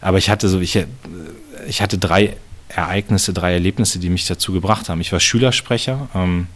[0.00, 0.86] Aber ich hatte so, ich, äh,
[1.68, 2.36] ich hatte drei
[2.68, 5.00] Ereignisse, drei Erlebnisse, die mich dazu gebracht haben.
[5.00, 6.08] Ich war Schülersprecher.
[6.14, 6.46] Ähm,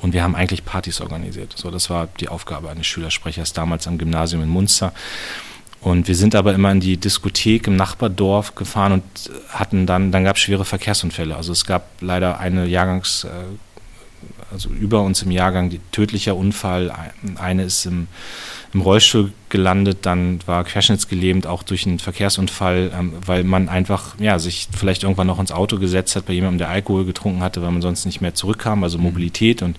[0.00, 1.54] und wir haben eigentlich Partys organisiert.
[1.56, 4.92] So, das war die Aufgabe eines Schülersprechers damals am Gymnasium in Munster.
[5.80, 9.02] Und wir sind aber immer in die Diskothek im Nachbardorf gefahren und
[9.48, 11.36] hatten dann, dann gab es schwere Verkehrsunfälle.
[11.36, 13.28] Also es gab leider eine Jahrgangs, äh,
[14.52, 16.92] also über uns im Jahrgang, die, tödlicher Unfall.
[17.36, 18.08] Eine ist im,
[18.72, 24.38] im Rollstuhl gelandet, dann war querschnittsgelähmt, auch durch einen Verkehrsunfall, ähm, weil man einfach ja,
[24.38, 27.70] sich vielleicht irgendwann noch ins Auto gesetzt hat bei jemandem, der Alkohol getrunken hatte, weil
[27.70, 29.62] man sonst nicht mehr zurückkam, also Mobilität.
[29.62, 29.78] Und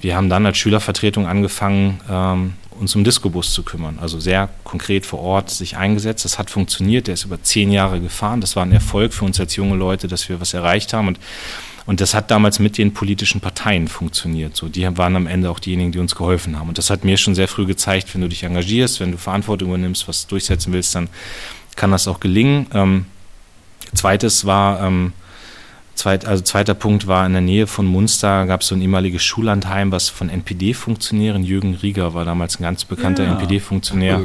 [0.00, 3.98] wir haben dann als Schülervertretung angefangen, ähm, uns um Discobus zu kümmern.
[4.00, 6.24] Also sehr konkret vor Ort sich eingesetzt.
[6.24, 7.06] Das hat funktioniert.
[7.06, 8.40] Der ist über zehn Jahre gefahren.
[8.40, 11.08] Das war ein Erfolg für uns als junge Leute, dass wir was erreicht haben.
[11.08, 11.18] Und,
[11.86, 14.56] und das hat damals mit den politischen Parteien funktioniert.
[14.56, 16.68] So, die waren am Ende auch diejenigen, die uns geholfen haben.
[16.68, 19.68] Und das hat mir schon sehr früh gezeigt, wenn du dich engagierst, wenn du Verantwortung
[19.68, 21.08] übernimmst, was durchsetzen willst, dann
[21.76, 22.66] kann das auch gelingen.
[22.74, 23.06] Ähm,
[23.94, 25.12] zweites war, ähm,
[25.94, 29.22] zweit, also zweiter Punkt war in der Nähe von Munster gab es so ein ehemaliges
[29.22, 33.32] Schullandheim, was von NPD-Funktionären, Jürgen Rieger war damals ein ganz bekannter Ja.
[33.32, 34.18] NPD-Funktionär.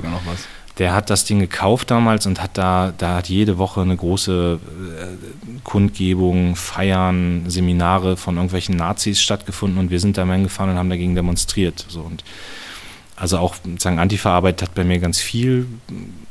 [0.81, 4.59] Der hat das Ding gekauft damals und hat da, da hat jede Woche eine große
[4.99, 10.79] äh, Kundgebung, Feiern, Seminare von irgendwelchen Nazis stattgefunden und wir sind da mal hingefahren und
[10.79, 11.85] haben dagegen demonstriert.
[11.87, 12.23] So und
[13.15, 15.67] also auch sozusagen Antifa-Arbeit hat bei mir ganz viel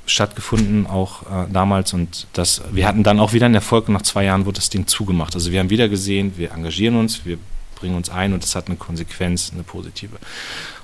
[0.04, 1.92] stattgefunden, auch äh, damals.
[1.92, 4.68] Und das, wir hatten dann auch wieder einen Erfolg und nach zwei Jahren wurde das
[4.68, 5.36] Ding zugemacht.
[5.36, 7.38] Also wir haben wieder gesehen, wir engagieren uns, wir
[7.80, 10.16] bringen uns ein und es hat eine Konsequenz, eine positive.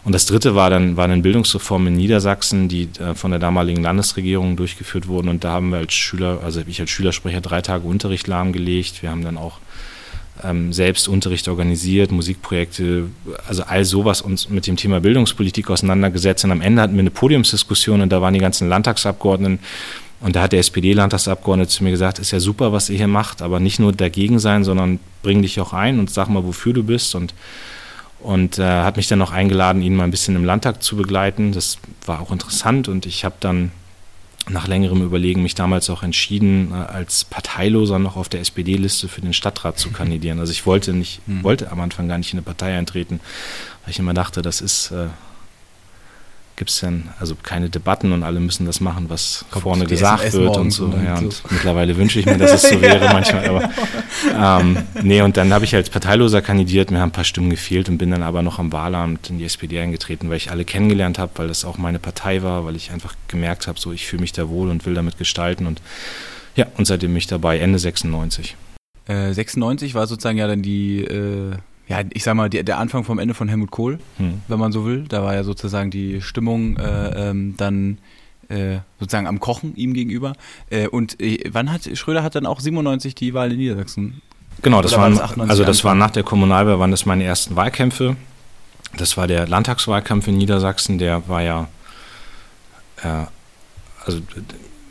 [0.05, 3.83] Und das dritte war dann, war eine Bildungsreform in Niedersachsen, die äh, von der damaligen
[3.83, 5.29] Landesregierung durchgeführt wurden.
[5.29, 9.03] Und da haben wir als Schüler, also ich als Schülersprecher drei Tage Unterricht lahmgelegt.
[9.03, 9.59] Wir haben dann auch
[10.45, 13.09] ähm, selbst Unterricht organisiert, Musikprojekte,
[13.49, 16.45] also all sowas uns mit dem Thema Bildungspolitik auseinandergesetzt.
[16.45, 19.59] Und am Ende hatten wir eine Podiumsdiskussion und da waren die ganzen Landtagsabgeordneten
[20.21, 23.43] und da hat der SPD-Landtagsabgeordnete zu mir gesagt, ist ja super, was ihr hier macht,
[23.43, 26.83] aber nicht nur dagegen sein, sondern bring dich auch ein und sag mal, wofür du
[26.83, 27.15] bist.
[27.15, 27.35] Und,
[28.21, 31.53] und äh, hat mich dann noch eingeladen, ihn mal ein bisschen im Landtag zu begleiten.
[31.53, 33.73] Das war auch interessant und ich habe dann
[34.49, 39.21] nach längerem Überlegen mich damals auch entschieden, äh, als Parteiloser noch auf der SPD-Liste für
[39.21, 40.39] den Stadtrat zu kandidieren.
[40.39, 41.43] Also ich wollte nicht, Mhm.
[41.43, 43.21] wollte am Anfang gar nicht in eine Partei eintreten,
[43.85, 45.09] weil ich immer dachte, das ist, äh,
[46.57, 50.33] gibt es dann also keine Debatten und alle müssen das machen, was Kommt vorne gesagt
[50.33, 50.87] wird und so.
[50.87, 51.25] und Ja, so.
[51.27, 53.47] und mittlerweile wünsche ich mir, dass es so wäre manchmal.
[53.47, 53.71] Aber,
[54.63, 57.89] ähm, nee, und dann habe ich als Parteiloser kandidiert, mir haben ein paar Stimmen gefehlt
[57.89, 61.19] und bin dann aber noch am Wahlamt in die SPD eingetreten, weil ich alle kennengelernt
[61.19, 64.23] habe, weil das auch meine Partei war, weil ich einfach gemerkt habe, so ich fühle
[64.23, 65.81] mich da wohl und will damit gestalten und
[66.57, 68.57] ja, und seitdem bin ich dabei, Ende 96.
[69.09, 71.53] Äh, 96 war sozusagen ja dann die, äh,
[71.89, 74.41] ja, ich sag mal, die, der Anfang vom Ende von Helmut Kohl, Hm.
[74.49, 75.05] wenn man so will.
[75.09, 77.99] Da war ja sozusagen die Stimmung äh, ähm, dann
[78.49, 80.33] äh, sozusagen am Kochen ihm gegenüber.
[80.71, 84.23] Äh, und äh, wann hat Schröder hat dann auch 97 die Wahl in Niedersachsen?
[84.63, 85.89] Genau, das war waren, das 98 also das Anfang?
[85.91, 88.17] war nach der Kommunalwahl, waren das meine ersten Wahlkämpfe.
[88.97, 91.69] Das war der Landtagswahlkampf in Niedersachsen, der war ja,
[93.03, 93.27] äh,
[94.05, 94.21] also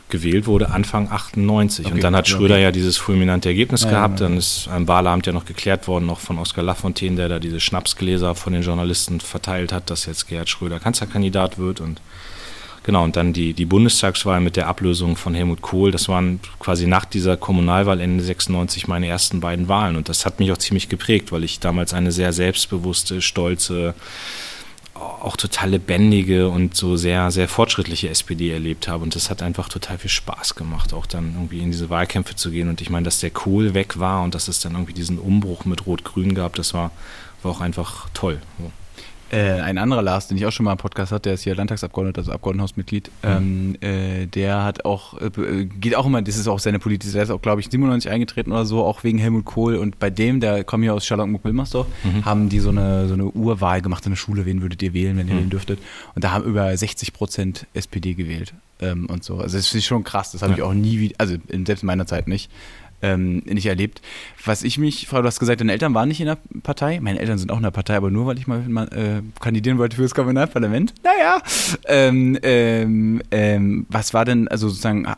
[0.08, 1.86] gewählt wurde Anfang 98.
[1.86, 2.62] Okay, und dann hat ja, Schröder okay.
[2.64, 4.20] ja dieses fulminante Ergebnis Ja, gehabt.
[4.20, 4.28] ja, ja.
[4.30, 7.60] Dann ist am Wahlamt ja noch geklärt worden, noch von Oskar Lafontaine, der da diese
[7.60, 12.00] Schnapsgläser von den Journalisten verteilt hat, dass jetzt Gerhard Schröder Kanzlerkandidat wird und
[12.86, 15.90] Genau, und dann die, die Bundestagswahl mit der Ablösung von Helmut Kohl.
[15.90, 19.96] Das waren quasi nach dieser Kommunalwahl Ende 96 meine ersten beiden Wahlen.
[19.96, 23.94] Und das hat mich auch ziemlich geprägt, weil ich damals eine sehr selbstbewusste, stolze,
[24.96, 29.02] auch total lebendige und so sehr, sehr fortschrittliche SPD erlebt habe.
[29.02, 32.50] Und das hat einfach total viel Spaß gemacht, auch dann irgendwie in diese Wahlkämpfe zu
[32.50, 32.68] gehen.
[32.68, 35.64] Und ich meine, dass der Kohl weg war und dass es dann irgendwie diesen Umbruch
[35.64, 36.90] mit Rot-Grün gab, das war,
[37.42, 38.40] war auch einfach toll.
[38.58, 38.70] So.
[39.30, 41.56] Äh, ein anderer Lars, den ich auch schon mal im Podcast hatte, der ist hier
[41.56, 46.60] Landtagsabgeordneter, also Abgeordnetenhausmitglied, ähm, äh, der hat auch, äh, geht auch immer, das ist auch
[46.60, 49.76] seine politische, der ist auch, glaube ich, 97 eingetreten oder so, auch wegen Helmut Kohl.
[49.76, 51.86] Und bei dem, der kommt hier aus Charlottenburg-Wilmersdorf,
[52.24, 55.16] haben die so eine, so eine Urwahl gemacht in der Schule, wen würdet ihr wählen,
[55.16, 55.80] wenn ihr wählen dürftet.
[56.14, 60.04] Und da haben über 60 Prozent SPD gewählt ähm, und so, also das ist schon
[60.04, 60.64] krass, das habe ich Ja.
[60.66, 62.50] auch nie, wieder, also in, selbst in meiner Zeit nicht,
[63.02, 64.00] ähm, nicht erlebt.
[64.44, 67.00] Was ich mich frage, du hast gesagt, deine Eltern waren nicht in der Partei.
[67.00, 69.96] Meine Eltern sind auch in der Partei, aber nur, weil ich mal, äh, kandidieren wollte
[69.96, 70.94] für das Kommunalparlament.
[71.02, 71.42] Naja.
[71.86, 75.12] Ähm, ähm, ähm, was war denn, also sozusagen, äh,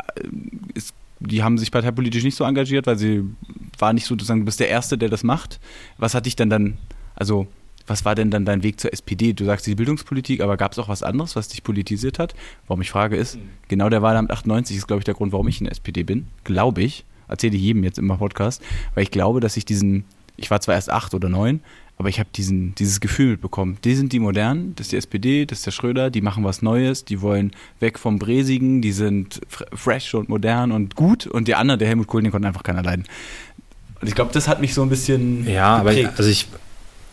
[0.74, 3.24] ist, die haben sich parteipolitisch nicht so engagiert, weil sie
[3.78, 5.60] war nicht so, sozusagen, du bist der Erste, der das macht.
[5.96, 6.78] Was hat dich dann dann,
[7.14, 7.48] also
[7.88, 9.32] was war denn dann dein Weg zur SPD?
[9.32, 12.34] Du sagst die Bildungspolitik, aber gab es auch was anderes, was dich politisiert hat?
[12.66, 13.38] Warum ich frage ist,
[13.68, 16.28] genau der Wahlamt 98 ist, glaube ich, der Grund, warum ich in der SPD bin.
[16.44, 17.04] Glaube ich.
[17.28, 18.62] Erzähle ich jedem jetzt immer Podcast,
[18.94, 20.04] weil ich glaube, dass ich diesen,
[20.36, 21.60] ich war zwar erst acht oder neun,
[21.96, 23.76] aber ich habe diesen, dieses Gefühl mitbekommen.
[23.84, 26.62] Die sind die Modernen, das ist die SPD, das ist der Schröder, die machen was
[26.62, 31.48] Neues, die wollen weg vom Bräsigen, die sind fr- fresh und modern und gut und
[31.48, 33.04] der andere, der Helmut Kohl, den konnte einfach keiner leiden.
[34.00, 36.14] Und ich glaube, das hat mich so ein bisschen Ja, aber geprägt.
[36.18, 36.46] also ich,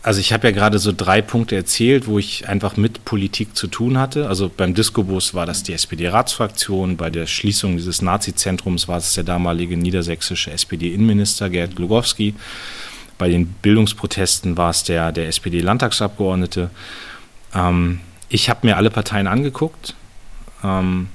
[0.05, 3.65] also ich habe ja gerade so drei Punkte erzählt, wo ich einfach mit Politik zu
[3.65, 4.27] tun hatte.
[4.29, 9.23] Also beim Disco-Bus war das die SPD-Ratsfraktion, bei der Schließung dieses Nazi-Zentrums war es der
[9.23, 12.35] damalige niedersächsische SPD-Innenminister Gerd Glogowski.
[13.17, 16.69] Bei den Bildungsprotesten war es der, der SPD-Landtagsabgeordnete.
[17.55, 19.95] Ähm, ich habe mir alle Parteien angeguckt.
[20.63, 21.07] Ähm,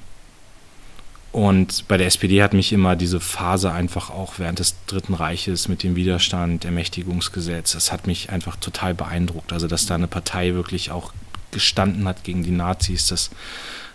[1.33, 5.69] und bei der SPD hat mich immer diese Phase einfach auch während des Dritten Reiches
[5.69, 9.53] mit dem Widerstand, Ermächtigungsgesetz, das hat mich einfach total beeindruckt.
[9.53, 11.12] Also, dass da eine Partei wirklich auch
[11.53, 13.31] gestanden hat gegen die Nazis, dass,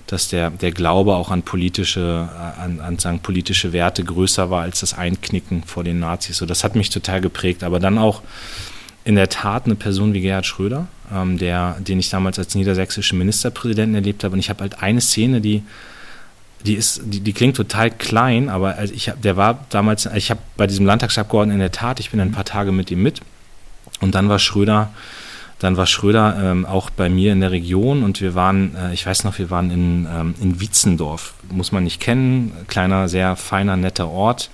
[0.08, 4.80] dass der, der Glaube auch an politische, an, an sagen, politische Werte größer war als
[4.80, 6.38] das Einknicken vor den Nazis.
[6.38, 7.63] So, das hat mich total geprägt.
[7.65, 8.21] Aber dann auch
[9.04, 13.17] in der Tat eine Person wie Gerhard Schröder, ähm, der, den ich damals als niedersächsischen
[13.17, 14.34] Ministerpräsidenten erlebt habe.
[14.34, 15.63] Und ich habe halt eine Szene, die,
[16.65, 20.41] die ist, die, die klingt total klein, aber ich hab, der war damals, ich habe
[20.58, 23.21] bei diesem Landtagsabgeordneten in der Tat, ich bin ein paar Tage mit ihm mit
[24.01, 24.89] und dann war Schröder,
[25.60, 29.06] dann war Schröder ähm, auch bei mir in der Region und wir waren, äh, ich
[29.06, 33.78] weiß noch, wir waren in, ähm, in Wietzendorf, muss man nicht kennen, kleiner, sehr feiner,
[33.78, 34.49] netter Ort.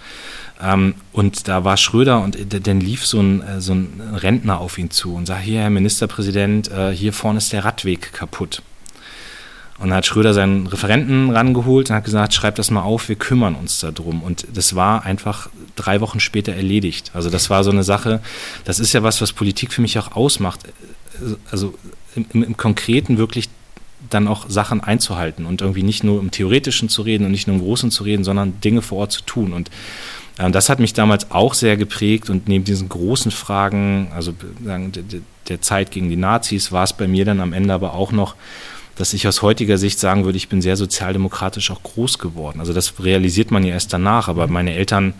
[0.63, 4.59] Ähm, und da war Schröder und d- dann lief so ein, äh, so ein Rentner
[4.59, 8.61] auf ihn zu und sagte, hier, Herr Ministerpräsident, äh, hier vorne ist der Radweg kaputt.
[9.81, 13.15] Und dann hat Schröder seinen Referenten rangeholt und hat gesagt, schreib das mal auf, wir
[13.15, 14.21] kümmern uns darum.
[14.21, 17.11] Und das war einfach drei Wochen später erledigt.
[17.13, 18.21] Also das war so eine Sache,
[18.63, 20.59] das ist ja was, was Politik für mich auch ausmacht.
[21.51, 21.73] Also
[22.15, 23.49] im, im, im Konkreten wirklich
[24.09, 27.55] dann auch Sachen einzuhalten und irgendwie nicht nur im Theoretischen zu reden und nicht nur
[27.55, 29.53] im Großen zu reden, sondern Dinge vor Ort zu tun.
[29.53, 29.69] Und
[30.37, 34.91] äh, das hat mich damals auch sehr geprägt und neben diesen großen Fragen, also sagen,
[34.91, 38.11] der, der Zeit gegen die Nazis, war es bei mir dann am Ende aber auch
[38.11, 38.35] noch,
[38.95, 42.59] dass ich aus heutiger Sicht sagen würde, ich bin sehr sozialdemokratisch auch groß geworden.
[42.59, 45.13] Also das realisiert man ja erst danach, aber meine Eltern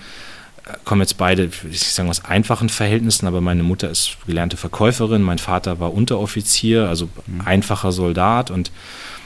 [0.65, 5.21] äh, kommen jetzt beide, ich sagen aus einfachen Verhältnissen, aber meine Mutter ist gelernte Verkäuferin,
[5.21, 7.09] mein Vater war Unteroffizier, also
[7.45, 8.71] einfacher Soldat und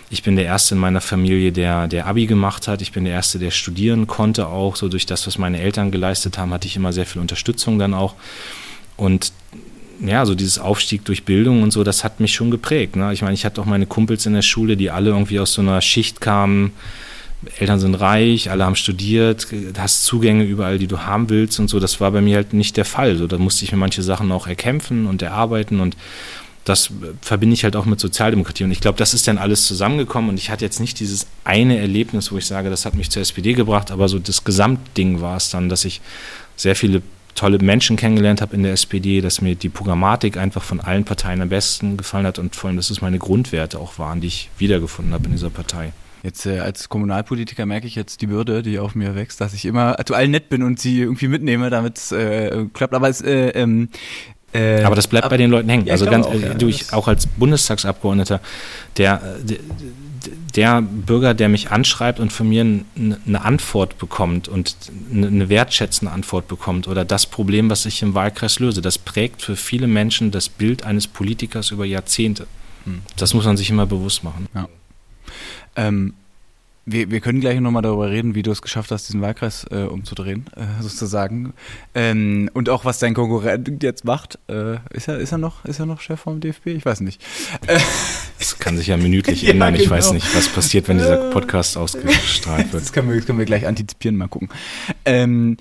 [0.09, 2.81] ich bin der Erste in meiner Familie, der, der Abi gemacht hat.
[2.81, 4.75] Ich bin der Erste, der studieren konnte auch.
[4.75, 7.93] So durch das, was meine Eltern geleistet haben, hatte ich immer sehr viel Unterstützung dann
[7.93, 8.13] auch.
[8.97, 9.33] Und
[9.99, 12.95] ja, so dieses Aufstieg durch Bildung und so, das hat mich schon geprägt.
[12.95, 13.13] Ne?
[13.13, 15.61] Ich meine, ich hatte auch meine Kumpels in der Schule, die alle irgendwie aus so
[15.61, 16.73] einer Schicht kamen.
[17.59, 21.79] Eltern sind reich, alle haben studiert, hast Zugänge überall, die du haben willst und so.
[21.79, 23.15] Das war bei mir halt nicht der Fall.
[23.17, 25.95] So, da musste ich mir manche Sachen auch erkämpfen und erarbeiten und
[26.63, 26.89] das
[27.21, 28.63] verbinde ich halt auch mit Sozialdemokratie.
[28.63, 31.77] Und ich glaube, das ist dann alles zusammengekommen und ich hatte jetzt nicht dieses eine
[31.77, 35.37] Erlebnis, wo ich sage, das hat mich zur SPD gebracht, aber so das Gesamtding war
[35.37, 36.01] es dann, dass ich
[36.55, 37.03] sehr viele
[37.35, 41.41] tolle Menschen kennengelernt habe in der SPD, dass mir die Programmatik einfach von allen Parteien
[41.41, 44.49] am besten gefallen hat und vor allem, dass es meine Grundwerte auch waren, die ich
[44.57, 45.91] wiedergefunden habe in dieser Partei.
[46.23, 49.65] Jetzt äh, als Kommunalpolitiker merke ich jetzt die Bürde, die auf mir wächst, dass ich
[49.65, 52.95] immer zu allen nett bin und sie irgendwie mitnehme, damit es äh, klappt.
[52.95, 53.89] Aber es, äh, ähm,
[54.51, 55.85] äh, aber das bleibt ab, bei den Leuten hängen.
[55.85, 58.41] Ja, also ganz, auch, ja, du, ich, auch als Bundestagsabgeordneter,
[58.97, 59.57] der, der,
[60.55, 64.75] der, Bürger, der mich anschreibt und von mir eine Antwort bekommt und
[65.11, 69.55] eine wertschätzende Antwort bekommt oder das Problem, was ich im Wahlkreis löse, das prägt für
[69.55, 72.47] viele Menschen das Bild eines Politikers über Jahrzehnte.
[72.85, 73.01] Hm.
[73.17, 74.47] Das muss man sich immer bewusst machen.
[74.53, 74.67] Ja.
[75.75, 76.13] Ähm,
[76.85, 79.83] wir, wir können gleich nochmal darüber reden, wie du es geschafft hast, diesen Wahlkreis äh,
[79.83, 81.53] umzudrehen, äh, sozusagen.
[81.95, 84.37] Ähm, und auch was dein Konkurrent jetzt macht.
[84.47, 86.67] Äh, ist, er, ist, er noch, ist er noch Chef vom DFB?
[86.67, 87.23] Ich weiß nicht.
[88.37, 89.75] Das kann sich ja minütlich ja, ändern.
[89.75, 90.15] Ich weiß genau.
[90.15, 92.83] nicht, was passiert, wenn dieser Podcast ausgestrahlt wird.
[92.83, 94.49] Das können wir, das können wir gleich antizipieren, mal gucken.
[95.05, 95.57] Ähm,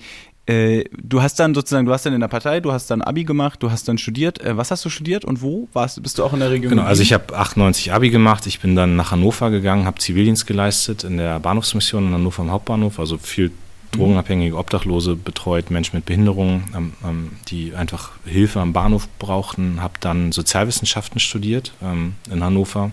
[0.47, 3.23] äh, du hast dann sozusagen, du hast dann in der Partei, du hast dann Abi
[3.23, 4.41] gemacht, du hast dann studiert.
[4.41, 5.67] Äh, was hast du studiert und wo?
[5.73, 6.69] Warst, bist du auch in der Region?
[6.69, 10.45] Genau, also ich habe 98 Abi gemacht, ich bin dann nach Hannover gegangen, habe Zivildienst
[10.45, 13.51] geleistet in der Bahnhofsmission in Hannover am Hauptbahnhof, also viel
[13.91, 19.95] drogenabhängige Obdachlose betreut, Menschen mit Behinderungen, ähm, ähm, die einfach Hilfe am Bahnhof brauchten, habe
[19.99, 22.91] dann Sozialwissenschaften studiert ähm, in Hannover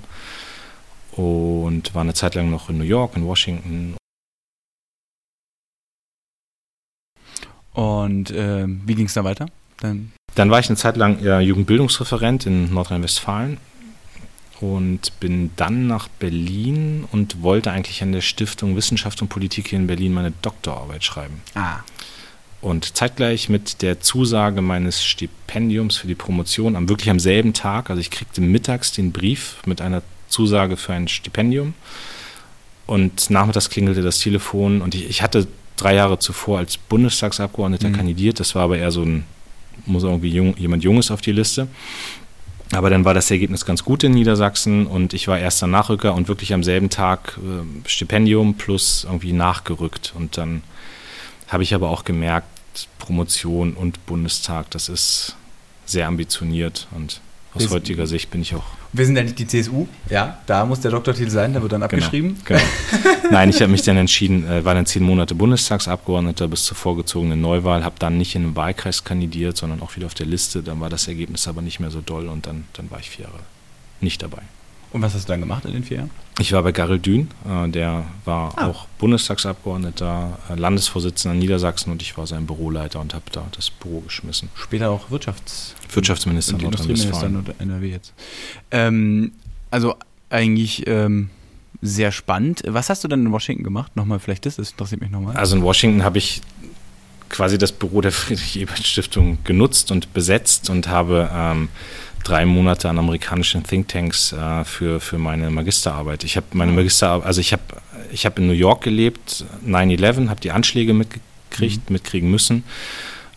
[1.12, 3.97] und war eine Zeit lang noch in New York, in Washington
[7.75, 9.47] Und äh, wie ging es da weiter?
[9.81, 13.59] Dann, Dann war ich eine Zeit lang ja, Jugendbildungsreferent in Nordrhein-Westfalen
[14.61, 19.79] und bin dann nach Berlin und wollte eigentlich an der Stiftung Wissenschaft und Politik hier
[19.79, 21.43] in Berlin meine Doktorarbeit schreiben.
[21.55, 21.79] Ah.
[22.61, 27.91] Und zeitgleich mit der Zusage meines Stipendiums für die Promotion, am wirklich am selben Tag,
[27.91, 31.75] also ich kriegte mittags den Brief mit einer Zusage für ein Stipendium.
[32.87, 37.97] Und nachmittags klingelte das Telefon und ich, ich hatte drei Jahre zuvor als Bundestagsabgeordneter mhm.
[37.97, 38.41] kandidiert.
[38.41, 39.25] Das war aber eher so ein,
[39.87, 41.69] muss irgendwie jung, jemand Junges auf die Liste.
[42.73, 46.29] Aber dann war das Ergebnis ganz gut in Niedersachsen und ich war erster Nachrücker und
[46.29, 50.15] wirklich am selben Tag äh, Stipendium plus irgendwie nachgerückt.
[50.17, 50.63] Und dann
[51.49, 52.49] habe ich aber auch gemerkt,
[52.99, 55.37] Promotion und Bundestag, das ist
[55.85, 57.21] sehr ambitioniert und
[57.55, 60.81] aus heutiger Sicht bin ich auch wir sind ja nicht die CSU, ja, da muss
[60.81, 62.38] der Doktortitel sein, der wird dann genau, abgeschrieben.
[62.45, 62.61] Genau,
[62.91, 63.15] genau.
[63.31, 67.41] Nein, ich habe mich dann entschieden, äh, war dann zehn Monate Bundestagsabgeordneter bis zur vorgezogenen
[67.41, 70.62] Neuwahl, habe dann nicht in einem Wahlkreis kandidiert, sondern auch wieder auf der Liste.
[70.62, 73.25] Dann war das Ergebnis aber nicht mehr so doll und dann, dann war ich vier
[73.25, 73.41] Jahre
[74.01, 74.43] nicht dabei.
[74.92, 76.11] Und was hast du dann gemacht in den vier Jahren?
[76.38, 78.66] Ich war bei Garel Dün, äh, der war ah.
[78.66, 83.70] auch Bundestagsabgeordneter, äh, Landesvorsitzender in Niedersachsen und ich war sein Büroleiter und habe da das
[83.70, 84.50] Büro geschmissen.
[84.55, 88.12] Später auch Wirtschafts Wirtschaftsminister und Industrieminister NRW jetzt.
[88.70, 89.33] Ähm,
[89.70, 89.96] also
[90.31, 91.31] eigentlich ähm,
[91.81, 92.62] sehr spannend.
[92.66, 93.96] Was hast du dann in Washington gemacht?
[93.96, 95.37] Nochmal, vielleicht das, das interessiert mich nochmal.
[95.37, 96.42] Also in Washington habe ich
[97.28, 101.68] quasi das Büro der Friedrich-Ebert-Stiftung genutzt und besetzt und habe ähm,
[102.25, 106.25] drei Monate an amerikanischen Thinktanks äh, für, für meine Magisterarbeit.
[106.25, 107.63] Ich habe meine Magisterarbeit, also ich habe
[108.11, 111.95] ich hab in New York gelebt, 9-11, habe die Anschläge mitgekriegt, mhm.
[111.95, 112.65] mitkriegen müssen.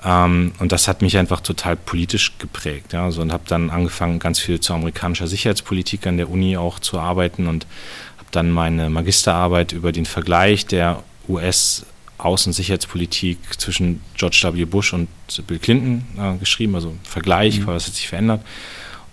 [0.03, 2.93] Ähm, und das hat mich einfach total politisch geprägt.
[2.93, 6.79] Ja, so, und habe dann angefangen, ganz viel zu amerikanischer Sicherheitspolitik an der Uni auch
[6.79, 7.65] zu arbeiten und
[8.17, 11.85] habe dann meine Magisterarbeit über den Vergleich der US-
[12.17, 14.65] Außensicherheitspolitik zwischen George W.
[14.65, 15.07] Bush und
[15.47, 17.67] Bill Clinton äh, geschrieben, also Vergleich, mhm.
[17.67, 18.41] was hat sich verändert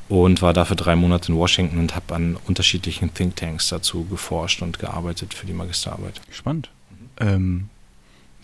[0.08, 4.78] und war dafür drei Monate in Washington und habe an unterschiedlichen Thinktanks dazu geforscht und
[4.78, 6.20] gearbeitet für die Magisterarbeit.
[6.30, 6.68] Spannend.
[6.90, 7.26] Mhm.
[7.26, 7.68] Ähm,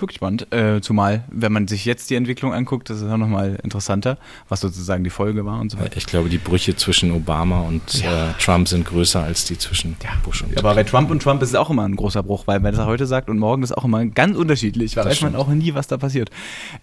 [0.01, 0.53] wirklich spannend.
[0.53, 4.61] Äh, zumal, wenn man sich jetzt die Entwicklung anguckt, das ist auch nochmal interessanter, was
[4.61, 5.97] sozusagen die Folge war und so weiter.
[5.97, 8.31] Ich glaube, die Brüche zwischen Obama und ja.
[8.31, 10.11] äh, Trump sind größer als die zwischen ja.
[10.25, 12.63] Bush und Aber bei Trump und Trump ist es auch immer ein großer Bruch, weil
[12.63, 14.95] wenn er heute sagt und morgen ist auch immer ganz unterschiedlich.
[14.95, 16.31] Da weiß man auch nie, was da passiert.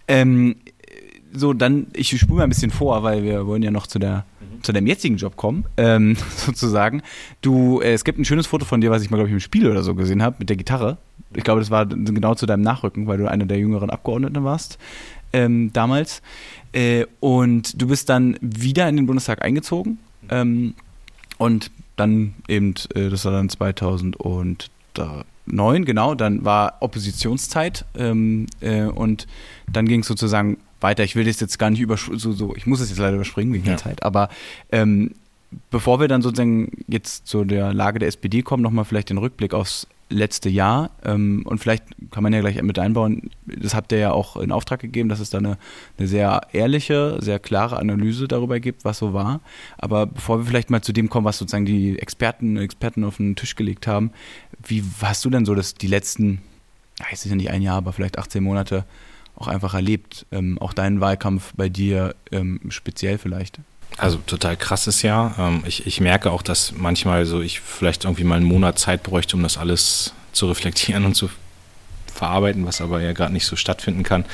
[0.08, 0.56] Ähm,
[1.32, 4.24] so, dann, ich spule mal ein bisschen vor, weil wir wollen ja noch zu der.
[4.66, 7.02] Zu deinem jetzigen Job kommen, ähm, sozusagen.
[7.40, 9.40] Du, äh, es gibt ein schönes Foto von dir, was ich mal, glaube ich, im
[9.40, 10.98] Spiel oder so gesehen habe, mit der Gitarre.
[11.34, 14.78] Ich glaube, das war genau zu deinem Nachrücken, weil du einer der jüngeren Abgeordneten warst
[15.32, 16.22] ähm, damals.
[16.72, 19.98] Äh, und du bist dann wieder in den Bundestag eingezogen.
[20.28, 20.74] Ähm,
[21.38, 29.26] und dann eben, äh, das war dann 2009, genau, dann war Oppositionszeit ähm, äh, und
[29.70, 31.04] dann ging es sozusagen weiter.
[31.04, 33.52] Ich will das jetzt gar nicht über so, so ich muss es jetzt leider überspringen
[33.52, 33.72] wegen Ja.
[33.72, 34.28] der Zeit, aber
[34.72, 35.12] ähm,
[35.70, 39.54] bevor wir dann sozusagen jetzt zu der Lage der SPD kommen, nochmal vielleicht den Rückblick
[39.54, 41.82] aufs letzte Jahr ähm, und vielleicht
[42.12, 45.18] kann man ja gleich mit einbauen, das habt ihr ja auch in Auftrag gegeben, dass
[45.18, 45.58] es da eine,
[45.98, 49.40] eine sehr ehrliche, sehr klare Analyse darüber gibt, was so war.
[49.78, 53.16] Aber bevor wir vielleicht mal zu dem kommen, was sozusagen die Experten und Experten auf
[53.16, 54.12] den Tisch gelegt haben,
[54.64, 56.40] wie hast du denn so das, die letzten,
[57.10, 58.84] ist ja nicht ein Jahr, aber vielleicht 18 Monate
[59.36, 60.26] auch einfach erlebt?
[60.32, 63.60] Ähm, auch deinen Wahlkampf bei dir ähm, speziell vielleicht?
[63.98, 65.34] Also total krasses Jahr.
[65.38, 69.02] Ähm, ich, ich merke auch, dass manchmal so ich vielleicht irgendwie mal einen Monat Zeit
[69.02, 71.30] bräuchte, um das alles zu reflektieren und zu
[72.14, 74.24] verarbeiten, was aber ja gerade nicht so stattfinden kann.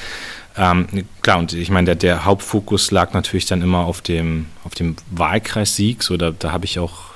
[0.56, 0.86] Ähm,
[1.22, 4.96] klar, und ich meine, der, der Hauptfokus lag natürlich dann immer auf dem, auf dem
[5.10, 6.02] Wahlkreissieg.
[6.02, 7.12] So, da, da habe ich auch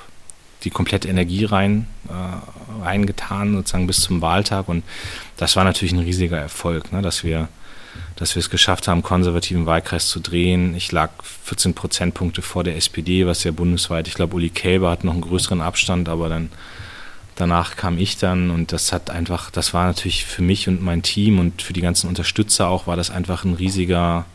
[0.63, 4.67] die komplette Energie rein, äh, reingetan, sozusagen bis zum Wahltag.
[4.67, 4.83] Und
[5.37, 7.47] das war natürlich ein riesiger Erfolg, ne, dass wir
[8.17, 10.75] dass wir es geschafft haben, konservativen Wahlkreis zu drehen.
[10.75, 11.11] Ich lag
[11.45, 15.21] 14 Prozentpunkte vor der SPD, was ja bundesweit, ich glaube, Uli Kälber hat noch einen
[15.21, 16.49] größeren Abstand, aber dann
[17.35, 21.03] danach kam ich dann und das hat einfach, das war natürlich für mich und mein
[21.03, 24.25] Team und für die ganzen Unterstützer auch, war das einfach ein riesiger,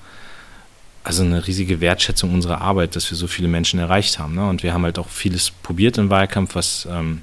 [1.03, 4.37] also eine riesige Wertschätzung unserer Arbeit, dass wir so viele Menschen erreicht haben.
[4.37, 4.49] Ne?
[4.49, 7.23] Und wir haben halt auch vieles probiert im Wahlkampf, was ähm,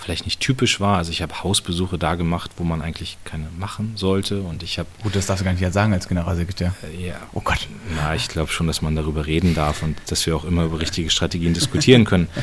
[0.00, 0.96] vielleicht nicht typisch war.
[0.98, 4.40] Also ich habe Hausbesuche da gemacht, wo man eigentlich keine machen sollte.
[4.42, 6.74] Und ich habe Gut, das darfst du gar nicht jetzt sagen als Generalsekretär.
[6.98, 7.68] äh, ja, Oh Gott.
[7.96, 10.80] na, ich glaube schon, dass man darüber reden darf und dass wir auch immer über
[10.80, 12.28] richtige Strategien diskutieren können.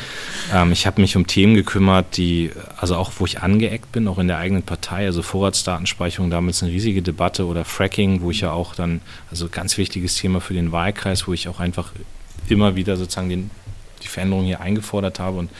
[0.50, 4.18] Ähm, ich habe mich um Themen gekümmert, die, also auch wo ich angeeckt bin, auch
[4.18, 8.52] in der eigenen Partei, also Vorratsdatenspeicherung, damals eine riesige Debatte oder Fracking, wo ich ja
[8.52, 9.00] auch dann,
[9.30, 11.90] also ganz wichtiges Thema für den Wahlkreis, wo ich auch einfach
[12.48, 13.50] immer wieder sozusagen den,
[13.98, 15.50] die Veränderung hier eingefordert habe und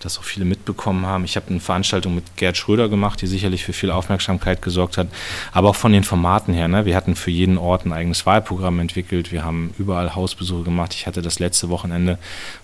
[0.00, 1.24] das auch viele mitbekommen haben.
[1.24, 5.08] Ich habe eine Veranstaltung mit Gerd Schröder gemacht, die sicherlich für viel Aufmerksamkeit gesorgt hat,
[5.52, 6.68] aber auch von den Formaten her.
[6.68, 6.84] Ne?
[6.84, 10.94] Wir hatten für jeden Ort ein eigenes Wahlprogramm entwickelt, wir haben überall Hausbesuche gemacht.
[10.94, 12.18] Ich hatte das letzte Wochenende,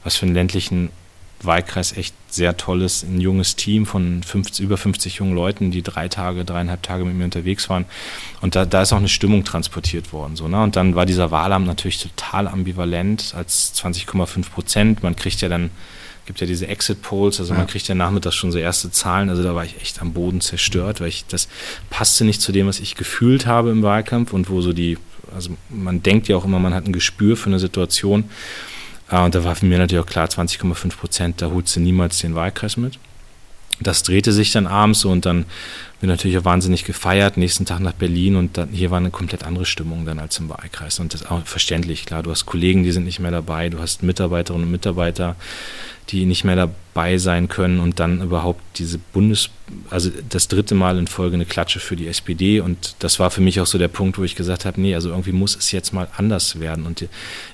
[0.04, 0.90] was für einen ländlichen
[1.44, 6.08] Wahlkreis echt sehr tolles, ein junges Team von 50, über 50 jungen Leuten, die drei
[6.08, 7.84] Tage, dreieinhalb Tage mit mir unterwegs waren.
[8.40, 10.36] Und da, da ist auch eine Stimmung transportiert worden.
[10.36, 10.62] So, ne?
[10.62, 15.02] Und dann war dieser Wahlamt natürlich total ambivalent als 20,5 Prozent.
[15.02, 15.70] Man kriegt ja dann,
[16.26, 19.28] gibt ja diese Exit Polls, also man kriegt ja nachmittags schon so erste Zahlen.
[19.28, 21.48] Also da war ich echt am Boden zerstört, weil ich das
[21.90, 24.98] passte nicht zu dem, was ich gefühlt habe im Wahlkampf und wo so die,
[25.34, 28.24] also man denkt ja auch immer, man hat ein Gespür für eine Situation.
[29.12, 32.18] Ah, Und da war für mir natürlich auch klar, 20,5 Prozent, da holst du niemals
[32.20, 32.98] den Wahlkreis mit.
[33.78, 35.44] Das drehte sich dann abends und dann
[36.02, 39.44] bin natürlich auch wahnsinnig gefeiert, nächsten Tag nach Berlin und dann, hier war eine komplett
[39.44, 40.98] andere Stimmung dann als im Wahlkreis.
[40.98, 43.78] Und das ist auch verständlich, klar, du hast Kollegen, die sind nicht mehr dabei, du
[43.78, 45.36] hast Mitarbeiterinnen und Mitarbeiter,
[46.08, 49.50] die nicht mehr dabei sein können und dann überhaupt diese Bundes,
[49.90, 53.40] also das dritte Mal in Folge eine Klatsche für die SPD und das war für
[53.40, 55.94] mich auch so der Punkt, wo ich gesagt habe, nee, also irgendwie muss es jetzt
[55.94, 56.84] mal anders werden.
[56.84, 57.06] Und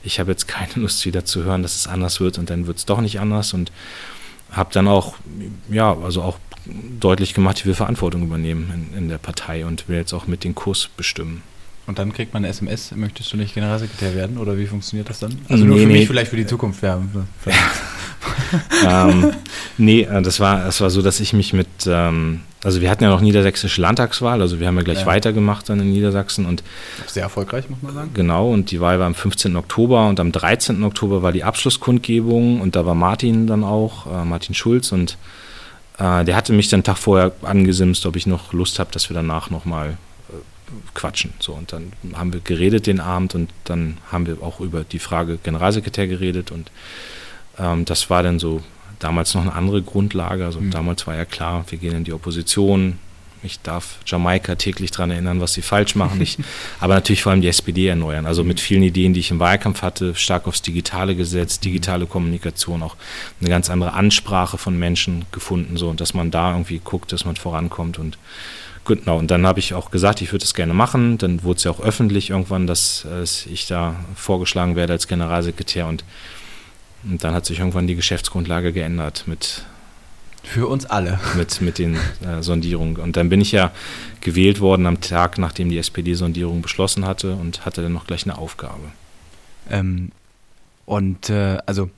[0.02, 2.78] ich habe jetzt keine Lust wieder zu hören, dass es anders wird und dann wird
[2.78, 3.52] es doch nicht anders.
[3.52, 3.70] Und
[4.50, 5.16] habe dann auch,
[5.68, 6.38] ja, also auch
[7.00, 10.44] deutlich gemacht, ich will Verantwortung übernehmen in, in der Partei und will jetzt auch mit
[10.44, 11.42] den Kurs bestimmen.
[11.86, 15.20] Und dann kriegt man eine SMS, möchtest du nicht Generalsekretär werden oder wie funktioniert das
[15.20, 15.34] dann?
[15.48, 15.98] Also nur Nee, für nee.
[16.00, 16.82] mich vielleicht für die Zukunft.
[16.82, 17.00] Ja,
[17.40, 17.58] vielleicht.
[18.86, 19.32] ähm,
[19.78, 23.04] nee, äh, das war, das war so, dass ich mich mit, ähm, also wir hatten
[23.04, 25.06] ja noch niedersächsische Landtagswahl, also wir haben ja gleich Ja.
[25.06, 26.62] weitergemacht dann in Niedersachsen und
[27.06, 28.10] Sehr erfolgreich, muss man sagen.
[28.14, 29.56] genau, und die Wahl war am 15.
[29.56, 30.82] Oktober und am 13.
[30.84, 35.16] Oktober war die Abschlusskundgebung und da war Martin dann auch, äh, Martin Schulz und
[35.98, 39.10] äh, der hatte mich dann einen Tag vorher angesimst, ob ich noch Lust habe, dass
[39.10, 39.90] wir danach nochmal
[40.30, 40.32] äh,
[40.94, 41.32] quatschen.
[41.40, 44.98] So, und dann haben wir geredet den Abend und dann haben wir auch über die
[44.98, 46.70] Frage Generalsekretär geredet und
[47.58, 48.62] ähm, das war dann so
[48.98, 50.44] damals noch eine andere Grundlage.
[50.44, 50.70] Also Mhm.
[50.70, 52.98] damals war ja klar, wir gehen in die Opposition.
[53.42, 56.20] Ich darf Jamaika täglich daran erinnern, was sie falsch machen.
[56.20, 56.38] Ich,
[56.80, 58.26] aber natürlich vor allem die SPD erneuern.
[58.26, 62.82] Also mit vielen Ideen, die ich im Wahlkampf hatte, stark aufs Digitale gesetzt, digitale Kommunikation,
[62.82, 62.96] auch
[63.40, 65.76] eine ganz andere Ansprache von Menschen gefunden.
[65.76, 67.98] So, und dass man da irgendwie guckt, dass man vorankommt.
[67.98, 68.18] Und
[68.84, 71.18] genau, und dann habe ich auch gesagt, ich würde es gerne machen.
[71.18, 75.86] Dann wurde es ja auch öffentlich irgendwann, dass äh, ich da vorgeschlagen werde als Generalsekretär.
[75.86, 76.04] Und
[77.04, 79.62] und dann hat sich irgendwann die Geschäftsgrundlage geändert mit,
[80.48, 81.20] Für uns alle.
[81.36, 82.96] mit, mit den äh, Sondierungen.
[82.96, 83.70] Und dann bin ich ja
[84.20, 88.24] gewählt worden am Tag, nachdem die SPD Sondierung beschlossen hatte und hatte dann noch gleich
[88.24, 88.90] eine Aufgabe.
[89.70, 90.10] Ähm,
[90.86, 91.90] und äh, also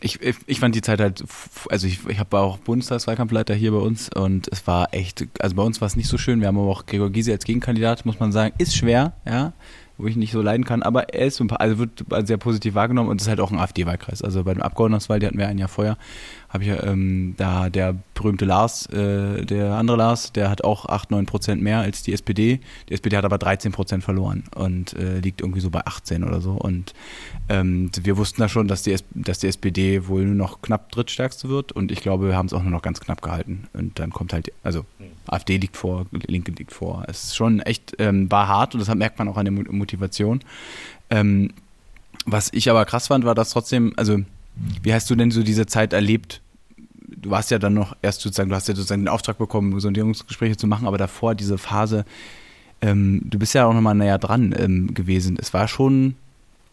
[0.00, 1.24] ich, ich, ich fand die Zeit halt,
[1.70, 5.62] also ich, ich habe auch Bundestagswahlkampfleiter hier bei uns und es war echt, also bei
[5.62, 6.40] uns war es nicht so schön.
[6.40, 9.52] Wir haben aber auch Gregor Gysi als Gegenkandidat, muss man sagen, ist schwer, ja.
[9.96, 10.82] Wo ich nicht so leiden kann.
[10.82, 14.22] Aber er ist also wird sehr positiv wahrgenommen und ist halt auch ein AfD-Wahlkreis.
[14.22, 15.96] Also bei dem Abgeordnetenwahl, die hatten wir ein Jahr vorher,
[16.48, 21.10] habe ich ähm, da der berühmte Lars, äh, der andere Lars, der hat auch 8,
[21.10, 22.60] 9 Prozent mehr als die SPD.
[22.88, 26.40] Die SPD hat aber 13 Prozent verloren und äh, liegt irgendwie so bei 18 oder
[26.40, 26.52] so.
[26.52, 26.94] Und
[27.48, 31.48] ähm, wir wussten da schon, dass die, dass die SPD wohl nur noch knapp drittstärkste
[31.48, 33.66] wird und ich glaube, wir haben es auch nur noch ganz knapp gehalten.
[33.72, 34.84] Und dann kommt halt, also
[35.26, 37.04] AfD liegt vor, Linke liegt vor.
[37.08, 40.40] Es ist schon echt, ähm, war hart und das merkt man auch an der Motivation.
[41.10, 41.50] Ähm,
[42.26, 44.18] was ich aber krass fand, war, dass trotzdem, also
[44.82, 46.40] wie hast du denn so diese Zeit erlebt,
[47.24, 50.56] du warst ja dann noch erst sozusagen, du hast ja sozusagen den Auftrag bekommen, Sondierungsgespräche
[50.56, 52.04] zu machen, aber davor diese Phase,
[52.82, 55.38] ähm, du bist ja auch nochmal näher dran ähm, gewesen.
[55.40, 56.16] Es war schon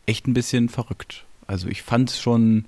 [0.06, 1.24] echt ein bisschen verrückt.
[1.48, 2.66] Also ich fand es schon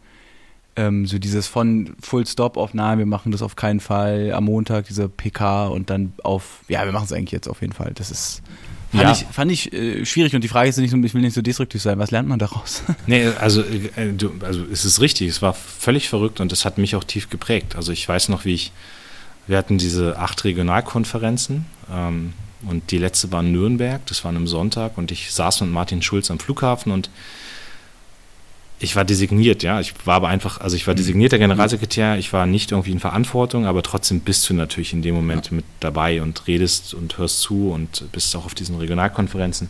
[0.77, 4.45] ähm, so dieses von Full Stop auf nein, wir machen das auf keinen Fall am
[4.45, 7.91] Montag, diese PK und dann auf, ja, wir machen es eigentlich jetzt auf jeden Fall.
[7.93, 8.41] Das ist
[8.93, 9.11] Fand Ja.
[9.11, 11.41] ich, fand ich äh, schwierig und die Frage ist nicht so, ich will nicht so
[11.41, 12.83] destruktiv sein, was lernt man daraus?
[13.07, 16.77] Nee, also, äh, du, also es ist richtig, es war völlig verrückt und es hat
[16.77, 17.75] mich auch tief geprägt.
[17.75, 18.71] Also ich weiß noch, wie ich,
[19.47, 22.33] wir hatten diese acht Regionalkonferenzen ähm,
[22.67, 25.71] und die letzte war in Nürnberg, das war an einem Sonntag und ich saß mit
[25.71, 27.09] Martin Schulz am Flughafen und
[28.79, 29.79] ich war designiert, ja.
[29.79, 33.65] Ich war aber einfach, also ich war designierter Generalsekretär, ich war nicht irgendwie in Verantwortung,
[33.65, 37.69] aber trotzdem bist du natürlich in dem Moment mit dabei und redest und hörst zu
[37.71, 39.69] und bist auch auf diesen Regionalkonferenzen.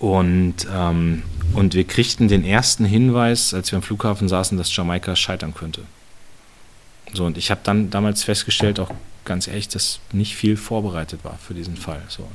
[0.00, 5.14] Und, ähm, und wir kriegten den ersten Hinweis, als wir am Flughafen saßen, dass Jamaika
[5.14, 5.82] scheitern könnte.
[7.12, 8.90] So, und ich habe dann damals festgestellt, auch
[9.24, 12.02] ganz ehrlich, dass nicht viel vorbereitet war für diesen Fall.
[12.08, 12.26] So.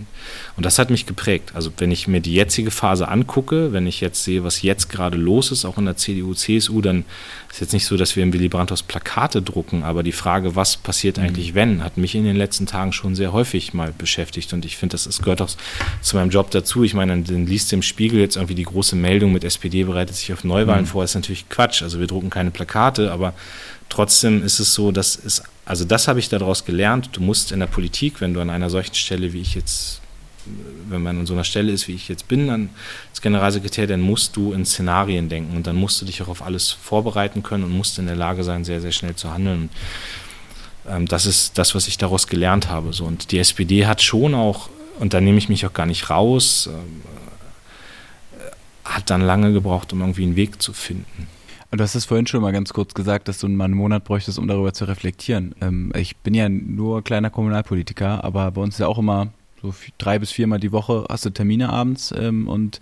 [0.57, 1.51] Und, das hat mich geprägt.
[1.53, 5.17] Also wenn ich mir die jetzige Phase angucke, wenn ich jetzt sehe, was jetzt gerade
[5.17, 7.05] los ist, auch in der CDU, CSU, dann
[7.51, 10.77] ist jetzt nicht so, dass wir im Willy Brandt Plakate drucken, aber die Frage, was
[10.77, 14.53] passiert eigentlich, wenn, hat mich in den letzten Tagen schon sehr häufig mal beschäftigt.
[14.53, 15.49] Und ich finde, das ist, gehört auch
[16.01, 16.83] zu meinem Job dazu.
[16.83, 20.33] Ich meine, dann liest im Spiegel jetzt irgendwie die große Meldung mit SPD bereitet sich
[20.33, 21.81] auf Neuwahlen vor, ist natürlich Quatsch.
[21.81, 23.33] Also wir drucken keine Plakate, aber
[23.89, 27.09] trotzdem ist es so, dass es, also das habe ich daraus gelernt.
[27.13, 30.01] Du musst in der Politik, wenn du an einer solchen Stelle, wie ich jetzt,
[30.89, 32.69] wenn man an so einer Stelle ist, wie ich jetzt bin, dann
[33.09, 36.41] als Generalsekretär, dann musst du in Szenarien denken und dann musst du dich auch auf
[36.41, 39.69] alles vorbereiten können und musst in der Lage sein, sehr, sehr schnell zu handeln.
[40.87, 42.93] Ähm, das ist das, was ich daraus gelernt habe.
[42.93, 43.05] So.
[43.05, 44.69] Und die SPD hat schon auch,
[44.99, 47.01] und da nehme ich mich auch gar nicht raus, ähm,
[48.39, 51.27] äh, hat dann lange gebraucht, um irgendwie einen Weg zu finden.
[51.75, 54.05] Und du hast es vorhin schon mal ganz kurz gesagt, dass du mal einen Monat
[54.05, 55.53] bräuchtest, um darüber zu reflektieren.
[55.59, 59.27] Ähm, ich bin ja nur kleiner Kommunalpolitiker, aber bei uns ist ja auch immer
[59.61, 62.79] so drei bis viermal die Woche hast du Termine abends ähm, und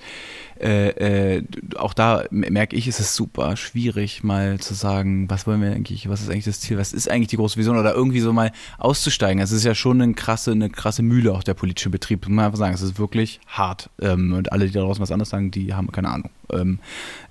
[0.60, 1.44] äh, äh,
[1.76, 6.08] auch da merke ich, ist es super schwierig, mal zu sagen, was wollen wir eigentlich,
[6.08, 8.52] was ist eigentlich das Ziel, was ist eigentlich die große Vision oder irgendwie so mal
[8.78, 9.42] auszusteigen.
[9.42, 12.46] Es ist ja schon eine krasse, eine krasse Mühle, auch der politische Betrieb, muss man
[12.46, 13.90] einfach sagen, es ist wirklich hart.
[14.00, 16.30] Ähm, und alle, die da draußen was anderes sagen, die haben keine Ahnung.
[16.52, 16.80] Ähm,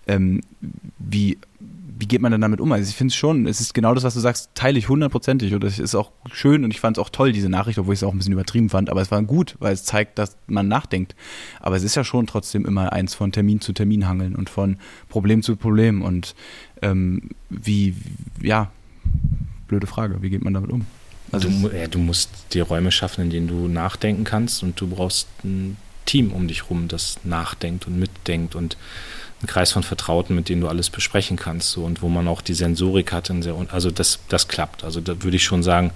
[0.09, 0.41] ähm,
[0.99, 1.39] wie,
[2.03, 2.73] wie geht man denn damit um?
[2.73, 5.55] Also ich finde es schon, es ist genau das, was du sagst, teile ich hundertprozentig
[5.55, 8.01] und es ist auch schön und ich fand es auch toll, diese Nachricht, obwohl ich
[8.01, 10.67] es auch ein bisschen übertrieben fand, aber es war gut, weil es zeigt, dass man
[10.67, 11.15] nachdenkt.
[11.61, 14.79] Aber es ist ja schon trotzdem immer eins von Termin zu Termin hangeln und von
[15.09, 16.35] Problem zu Problem und
[16.83, 17.95] ähm, wie,
[18.41, 18.73] ja,
[19.69, 20.85] blöde Frage, wie geht man damit um?
[21.31, 24.89] Also du, ja, du musst dir Räume schaffen, in denen du nachdenken kannst und du
[24.89, 28.77] brauchst ein Team um dich rum, das nachdenkt und mitdenkt und
[29.43, 32.41] einen Kreis von Vertrauten, mit denen du alles besprechen kannst so, und wo man auch
[32.41, 33.27] die Sensorik hat.
[33.27, 34.85] Sehr, also das, das klappt.
[34.85, 35.91] Also da würde ich schon sagen,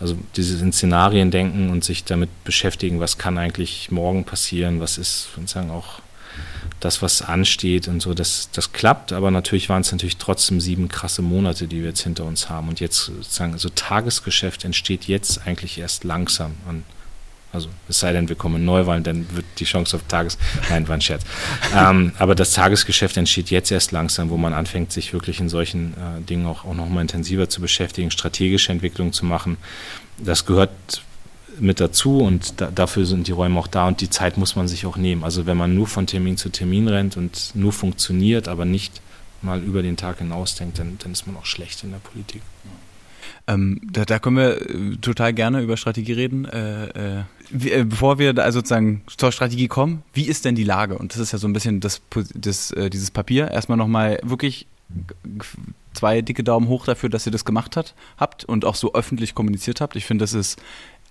[0.00, 4.96] also dieses in Szenarien denken und sich damit beschäftigen, was kann eigentlich morgen passieren, was
[4.96, 6.00] ist sozusagen auch
[6.80, 10.88] das, was ansteht und so, das, das klappt, aber natürlich waren es natürlich trotzdem sieben
[10.88, 12.68] krasse Monate, die wir jetzt hinter uns haben.
[12.68, 16.52] Und jetzt sozusagen, also Tagesgeschäft entsteht jetzt eigentlich erst langsam.
[16.68, 16.84] Und
[17.52, 20.36] also es sei denn, wir kommen Neuwahlen, dann wird die Chance auf Tages...
[20.68, 21.24] Nein, war ein Scherz.
[21.76, 25.94] ähm, aber das Tagesgeschäft entsteht jetzt erst langsam, wo man anfängt, sich wirklich in solchen
[25.94, 29.56] äh, Dingen auch, auch nochmal intensiver zu beschäftigen, strategische Entwicklung zu machen.
[30.18, 30.70] Das gehört
[31.60, 34.68] mit dazu und da, dafür sind die Räume auch da und die Zeit muss man
[34.68, 35.24] sich auch nehmen.
[35.24, 39.00] Also wenn man nur von Termin zu Termin rennt und nur funktioniert, aber nicht
[39.42, 42.42] mal über den Tag hinaus denkt, dann, dann ist man auch schlecht in der Politik.
[43.46, 46.44] Ähm, da, da können wir äh, total gerne über Strategie reden.
[46.44, 50.98] Äh, äh, bevor wir da also sozusagen zur Strategie kommen, wie ist denn die Lage?
[50.98, 52.00] Und das ist ja so ein bisschen das,
[52.34, 53.50] das, äh, dieses Papier.
[53.50, 54.66] Erstmal nochmal wirklich
[55.94, 59.34] zwei dicke Daumen hoch dafür, dass ihr das gemacht hat, habt und auch so öffentlich
[59.34, 59.96] kommuniziert habt.
[59.96, 60.60] Ich finde, das ist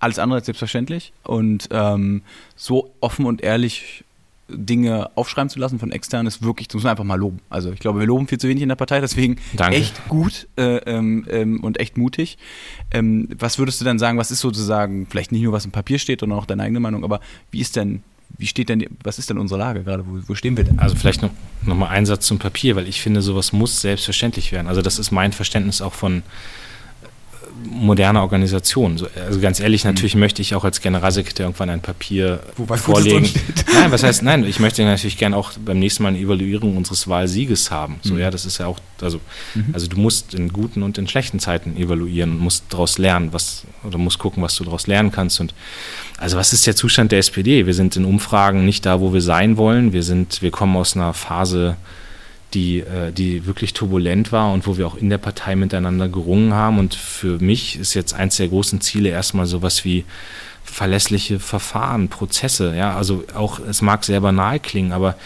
[0.00, 1.12] alles andere als selbstverständlich.
[1.24, 2.22] Und ähm,
[2.56, 4.04] so offen und ehrlich
[4.50, 7.40] Dinge aufschreiben zu lassen von extern ist wirklich, das muss man einfach mal loben.
[7.50, 9.76] Also ich glaube, wir loben viel zu wenig in der Partei, deswegen Danke.
[9.76, 12.38] echt gut äh, ähm, ähm, und echt mutig.
[12.90, 15.98] Ähm, was würdest du denn sagen, was ist sozusagen, vielleicht nicht nur was im Papier
[15.98, 17.20] steht, sondern auch deine eigene Meinung, aber
[17.50, 18.02] wie ist denn,
[18.38, 20.04] wie steht denn, was ist denn unsere Lage gerade?
[20.06, 20.78] Wo, wo stehen wir denn?
[20.78, 21.30] Also vielleicht noch,
[21.62, 24.66] noch mal ein Satz zum Papier, weil ich finde, sowas muss selbstverständlich werden.
[24.66, 26.22] Also das ist mein Verständnis auch von
[27.64, 28.98] moderne Organisation.
[28.98, 29.90] So, also ganz ehrlich, Mhm.
[29.90, 33.30] natürlich möchte ich auch als Generalsekretär irgendwann ein Papier Wo was Gutes vorlegen.
[33.74, 37.06] Nein, was heißt, nein, ich möchte natürlich gerne auch beim nächsten Mal eine Evaluierung unseres
[37.08, 37.96] Wahlsieges haben.
[38.02, 38.20] So, Mhm.
[38.20, 39.20] ja, das ist ja auch, also,
[39.72, 43.62] also du musst in guten und in schlechten Zeiten evaluieren und musst daraus lernen, was,
[43.84, 45.40] oder musst gucken, was du daraus lernen kannst.
[45.40, 45.54] Und
[46.18, 47.66] also was ist der Zustand der SPD?
[47.66, 49.92] Wir sind in Umfragen nicht da, wo wir sein wollen.
[49.92, 51.76] Wir sind, wir kommen aus einer Phase,
[52.54, 56.54] die, äh, die wirklich turbulent war und wo wir auch in der Partei miteinander gerungen
[56.54, 56.78] haben.
[56.78, 60.04] Und für mich ist jetzt eins der großen Ziele erstmal sowas wie
[60.64, 62.74] verlässliche Verfahren, Prozesse.
[62.74, 65.16] Ja, also auch, es mag sehr banal klingen, aber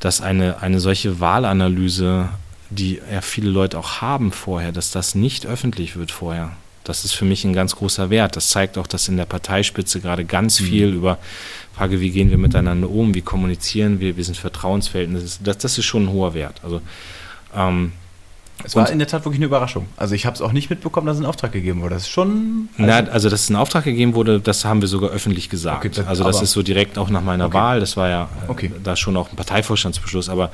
[0.00, 2.28] dass eine, eine solche Wahlanalyse,
[2.70, 6.52] die ja viele Leute auch haben vorher, dass das nicht öffentlich wird vorher.
[6.84, 8.36] Das ist für mich ein ganz großer Wert.
[8.36, 11.18] Das zeigt auch, dass in der Parteispitze gerade ganz viel über
[11.74, 15.38] Frage, wie gehen wir miteinander um, wie kommunizieren wir, wie sind Vertrauensverhältnisse.
[15.42, 16.60] Das, das ist schon ein hoher Wert.
[16.62, 16.80] Also
[17.54, 17.92] ähm,
[18.64, 19.86] Es war in der Tat wirklich eine Überraschung.
[19.96, 21.94] Also ich habe es auch nicht mitbekommen, dass ein Auftrag gegeben wurde.
[21.94, 22.68] Das ist schon.
[22.76, 25.84] Na, also, dass es einen Auftrag gegeben wurde, das haben wir sogar öffentlich gesagt.
[25.84, 27.54] Okay, also das ist so direkt auch nach meiner Okay.
[27.54, 28.70] Wahl, das war ja äh, Okay.
[28.82, 30.50] da schon auch ein Parteivorstandsbeschluss, aber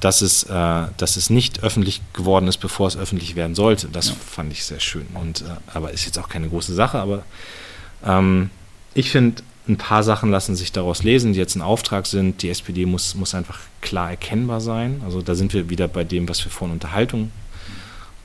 [0.00, 0.48] dass es, äh,
[0.96, 4.80] dass es nicht öffentlich geworden ist, bevor es öffentlich werden sollte, das fand ich sehr
[4.80, 5.06] schön.
[5.14, 5.44] Und, äh,
[5.74, 7.22] aber ist jetzt auch keine große Sache, aber
[8.04, 8.50] ähm,
[8.94, 12.42] ich finde, ein paar Sachen lassen sich daraus lesen, die jetzt ein Auftrag sind.
[12.42, 15.00] Die SPD muss, muss einfach klar erkennbar sein.
[15.04, 17.32] Also da sind wir wieder bei dem, was wir vorhin Unterhaltung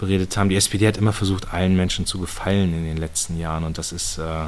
[0.01, 0.49] beredet haben.
[0.49, 3.93] Die SPD hat immer versucht, allen Menschen zu gefallen in den letzten Jahren und das
[3.93, 4.47] ist, äh,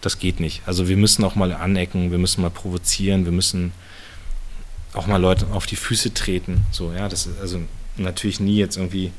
[0.00, 0.62] das geht nicht.
[0.64, 3.72] Also wir müssen auch mal anecken, wir müssen mal provozieren, wir müssen
[4.94, 6.64] auch mal Leute auf die Füße treten.
[6.70, 7.60] So, ja, das ist also
[7.96, 9.10] natürlich nie jetzt irgendwie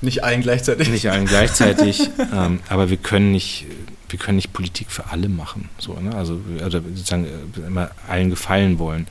[0.00, 0.88] Nicht allen gleichzeitig.
[0.88, 3.66] nicht allen gleichzeitig, ähm, aber wir können nicht,
[4.08, 5.68] wir können nicht Politik für alle machen.
[5.78, 6.14] So, ne?
[6.14, 9.08] Also oder sozusagen äh, immer allen gefallen wollen.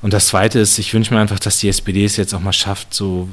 [0.00, 2.52] Und das Zweite ist, ich wünsche mir einfach, dass die SPD es jetzt auch mal
[2.52, 3.28] schafft, so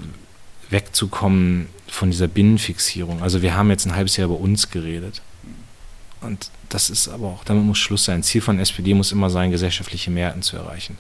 [0.70, 3.22] wegzukommen von dieser Binnenfixierung.
[3.22, 5.22] Also wir haben jetzt ein halbes Jahr über uns geredet.
[6.22, 8.24] Und das ist aber auch, damit muss Schluss sein.
[8.24, 10.98] Ziel von SPD muss immer sein, gesellschaftliche Mehrheiten zu erreichen.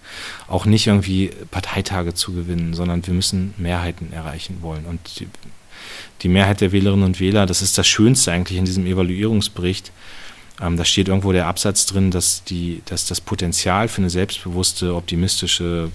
[0.47, 4.85] Auch nicht irgendwie Parteitage zu gewinnen, sondern wir müssen Mehrheiten erreichen wollen.
[4.85, 5.27] Und die,
[6.21, 9.91] die Mehrheit der Wählerinnen und Wähler, das ist das Schönste eigentlich in diesem Evaluierungsbericht.
[10.61, 14.95] Ähm, da steht irgendwo der Absatz drin, dass, die, dass das Potenzial für eine selbstbewusste,
[14.95, 15.91] optimistische,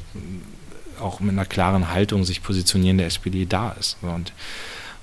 [1.01, 3.96] auch mit einer klaren Haltung sich positionierende SPD da ist.
[4.03, 4.32] Und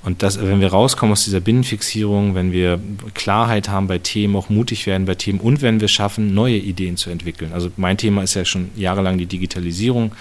[0.04, 2.80] und das, wenn wir rauskommen aus dieser Binnenfixierung, wenn wir
[3.14, 6.96] Klarheit haben bei Themen, auch mutig werden bei Themen und wenn wir schaffen, neue Ideen
[6.96, 7.52] zu entwickeln.
[7.52, 10.14] Also mein Thema ist ja schon jahrelang die Digitalisierung,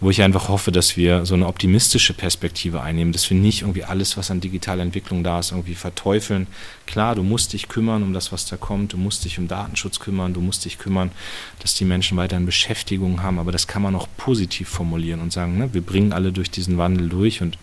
[0.00, 3.84] wo ich einfach hoffe, dass wir so eine optimistische Perspektive einnehmen, dass wir nicht irgendwie
[3.84, 6.46] alles, was an digitaler Entwicklung da ist, irgendwie verteufeln.
[6.86, 10.00] Klar, du musst dich kümmern um das, was da kommt, du musst dich um Datenschutz
[10.00, 11.10] kümmern, du musst dich kümmern,
[11.58, 15.58] dass die Menschen weiterhin Beschäftigung haben, aber das kann man auch positiv formulieren und sagen,
[15.58, 17.58] ne, wir bringen alle durch diesen Wandel durch und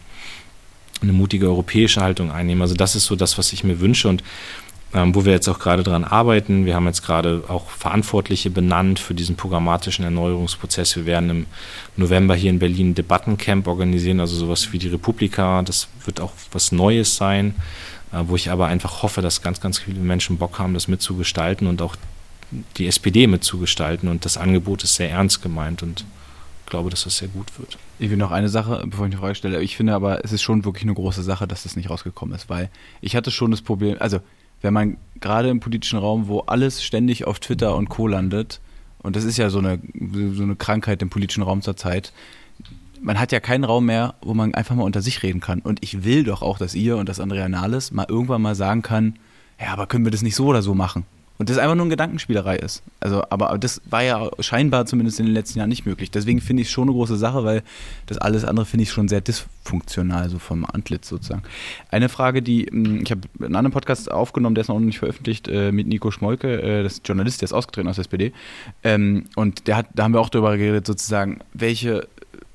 [1.01, 2.61] eine mutige europäische Haltung einnehmen.
[2.61, 4.23] Also das ist so das, was ich mir wünsche und
[4.93, 6.65] ähm, wo wir jetzt auch gerade dran arbeiten.
[6.65, 10.95] Wir haben jetzt gerade auch Verantwortliche benannt für diesen programmatischen Erneuerungsprozess.
[10.95, 11.45] Wir werden im
[11.97, 15.61] November hier in Berlin ein Debattencamp organisieren, also sowas wie die Republika.
[15.61, 17.55] Das wird auch was Neues sein,
[18.13, 21.67] äh, wo ich aber einfach hoffe, dass ganz, ganz viele Menschen Bock haben, das mitzugestalten
[21.67, 21.95] und auch
[22.77, 24.07] die SPD mitzugestalten.
[24.07, 26.05] Und das Angebot ist sehr ernst gemeint und
[26.65, 27.77] ich glaube, dass das sehr gut wird.
[27.99, 29.61] Ich will noch eine Sache, bevor ich eine Frage stelle.
[29.61, 32.49] Ich finde aber, es ist schon wirklich eine große Sache, dass das nicht rausgekommen ist,
[32.49, 32.69] weil
[32.99, 34.19] ich hatte schon das Problem, also
[34.61, 38.07] wenn man gerade im politischen Raum, wo alles ständig auf Twitter und Co.
[38.07, 38.61] landet,
[39.01, 39.79] und das ist ja so eine,
[40.33, 42.13] so eine Krankheit im politischen Raum zurzeit,
[43.01, 45.59] man hat ja keinen Raum mehr, wo man einfach mal unter sich reden kann.
[45.59, 48.81] Und ich will doch auch, dass ihr und das Andrea Nahles mal irgendwann mal sagen
[48.81, 49.19] kann,
[49.59, 51.05] ja, aber können wir das nicht so oder so machen?
[51.39, 52.81] Und das einfach nur eine Gedankenspielerei ist.
[52.99, 56.09] Also, aber das war ja scheinbar zumindest in den letzten Jahren nicht möglich.
[56.09, 57.61] Deswegen finde ich es schon eine große Sache, weil
[58.07, 61.43] das alles andere finde ich schon sehr dysfunktional, so vom Antlitz sozusagen.
[61.91, 65.47] Eine Frage, die, mh, ich habe einen anderen Podcast aufgenommen, der ist noch nicht veröffentlicht,
[65.47, 68.33] äh, mit Nico Schmolke, äh, das ist Journalist, der ist ausgetreten aus der SPD.
[68.83, 72.07] Ähm, und der hat, da haben wir auch darüber geredet, sozusagen, welche,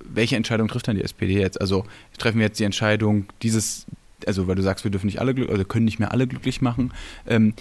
[0.04, 1.60] welche Entscheidung trifft dann die SPD jetzt?
[1.60, 1.84] Also
[2.18, 3.86] treffen wir jetzt die Entscheidung, dieses,
[4.26, 6.60] also weil du sagst, wir dürfen nicht alle, glück- also können nicht mehr alle glücklich
[6.60, 6.92] machen.
[7.28, 7.54] Ähm,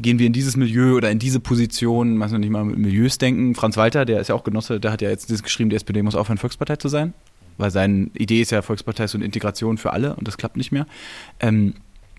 [0.00, 3.18] gehen wir in dieses Milieu oder in diese Position, muss man nicht mal mit Milieus
[3.18, 3.54] denken.
[3.54, 6.14] Franz Walter, der ist ja auch Genosse, der hat ja jetzt geschrieben, die SPD muss
[6.14, 7.14] aufhören, Volkspartei zu sein,
[7.58, 10.56] weil seine Idee ist ja, Volkspartei ist so eine Integration für alle und das klappt
[10.56, 10.86] nicht mehr.
[11.40, 11.74] Ähm,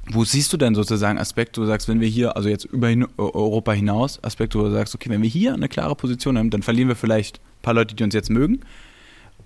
[0.10, 2.92] wo siehst du denn sozusagen Aspekte, wo du sagst, wenn wir hier, also jetzt über
[3.18, 6.64] Europa hinaus, Aspekte, wo du sagst, okay, wenn wir hier eine klare Position haben, dann
[6.64, 8.62] verlieren wir vielleicht ein paar Leute, die uns jetzt mögen,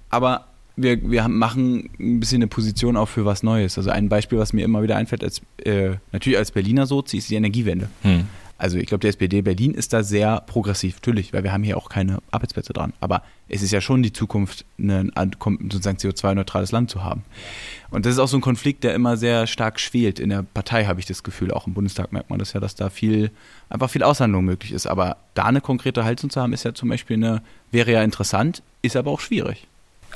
[0.09, 3.77] aber wir, wir machen ein bisschen eine Position auch für was Neues.
[3.77, 7.29] Also ein Beispiel, was mir immer wieder einfällt, als, äh, natürlich als Berliner Sozi, ist
[7.29, 7.89] die Energiewende.
[8.01, 8.25] Hm.
[8.57, 11.75] Also ich glaube, die SPD Berlin ist da sehr progressiv, natürlich, weil wir haben hier
[11.75, 12.93] auch keine Arbeitsplätze dran.
[13.01, 15.11] Aber es ist ja schon die Zukunft, ein
[15.69, 17.23] sozusagen CO2-neutrales Land zu haben.
[17.89, 20.19] Und das ist auch so ein Konflikt, der immer sehr stark schwelt.
[20.19, 22.75] In der Partei habe ich das Gefühl, auch im Bundestag merkt man das ja, dass
[22.75, 23.31] da viel,
[23.69, 24.87] einfach viel Aushandlung möglich ist.
[24.87, 28.63] Aber da eine konkrete Haltung zu haben, ist ja zum Beispiel eine, wäre ja interessant,
[28.81, 29.67] ist aber auch schwierig.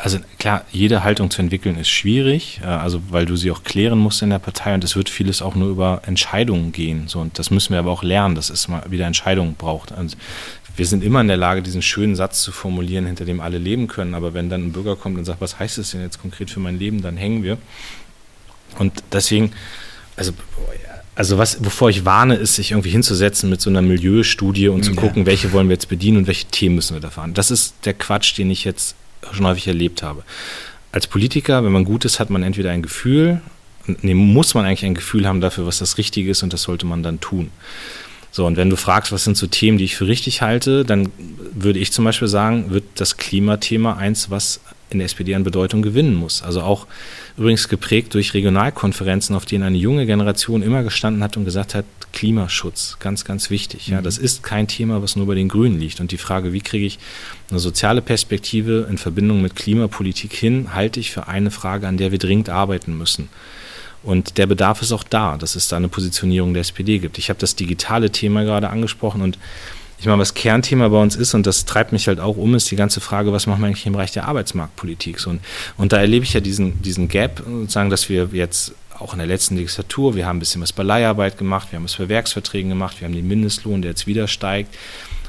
[0.01, 3.99] Also klar, jede Haltung zu entwickeln ist schwierig, äh, also weil du sie auch klären
[3.99, 7.09] musst in der Partei und es wird vieles auch nur über Entscheidungen gehen.
[7.09, 9.91] So, und das müssen wir aber auch lernen, dass es mal wieder Entscheidungen braucht.
[9.91, 10.15] Also
[10.77, 13.87] wir sind immer in der Lage, diesen schönen Satz zu formulieren, hinter dem alle leben
[13.87, 14.13] können.
[14.13, 16.61] Aber wenn dann ein Bürger kommt und sagt, was heißt das denn jetzt konkret für
[16.61, 17.57] mein Leben, dann hängen wir.
[18.77, 19.51] Und deswegen,
[20.15, 20.31] also
[21.15, 24.93] also was, wovor ich warne, ist, sich irgendwie hinzusetzen mit so einer Milieustudie und zu
[24.93, 25.01] ja.
[25.01, 27.33] gucken, welche wollen wir jetzt bedienen und welche Themen müssen wir da fahren.
[27.33, 28.95] Das ist der Quatsch, den ich jetzt
[29.31, 30.23] schon häufig erlebt habe.
[30.91, 33.41] Als Politiker, wenn man gut ist, hat man entweder ein Gefühl,
[33.85, 36.85] nee, muss man eigentlich ein Gefühl haben dafür, was das Richtige ist und das sollte
[36.85, 37.51] man dann tun.
[38.31, 41.11] So, und wenn du fragst, was sind so Themen, die ich für richtig halte, dann
[41.53, 44.61] würde ich zum Beispiel sagen, wird das Klimathema eins, was
[44.91, 46.41] in der SPD an Bedeutung gewinnen muss.
[46.43, 46.87] Also auch
[47.37, 51.85] übrigens geprägt durch Regionalkonferenzen, auf denen eine junge Generation immer gestanden hat und gesagt hat,
[52.13, 53.87] Klimaschutz, ganz, ganz wichtig.
[53.87, 54.03] Ja, mhm.
[54.03, 55.99] das ist kein Thema, was nur bei den Grünen liegt.
[55.99, 56.99] Und die Frage, wie kriege ich
[57.49, 62.11] eine soziale Perspektive in Verbindung mit Klimapolitik hin, halte ich für eine Frage, an der
[62.11, 63.29] wir dringend arbeiten müssen.
[64.01, 67.17] Und der Bedarf ist auch da, dass es da eine Positionierung der SPD gibt.
[67.17, 69.37] Ich habe das digitale Thema gerade angesprochen und
[69.99, 72.71] ich meine, was Kernthema bei uns ist, und das treibt mich halt auch um, ist
[72.71, 75.27] die ganze Frage, was machen wir eigentlich im Bereich der Arbeitsmarktpolitik?
[75.27, 75.41] Und,
[75.75, 79.27] und da erlebe ich ja diesen, diesen Gap, sozusagen, dass wir jetzt auch in der
[79.27, 82.69] letzten Legislatur, wir haben ein bisschen was bei Leiharbeit gemacht, wir haben es bei Werksverträgen
[82.69, 84.75] gemacht, wir haben den Mindestlohn, der jetzt wieder steigt.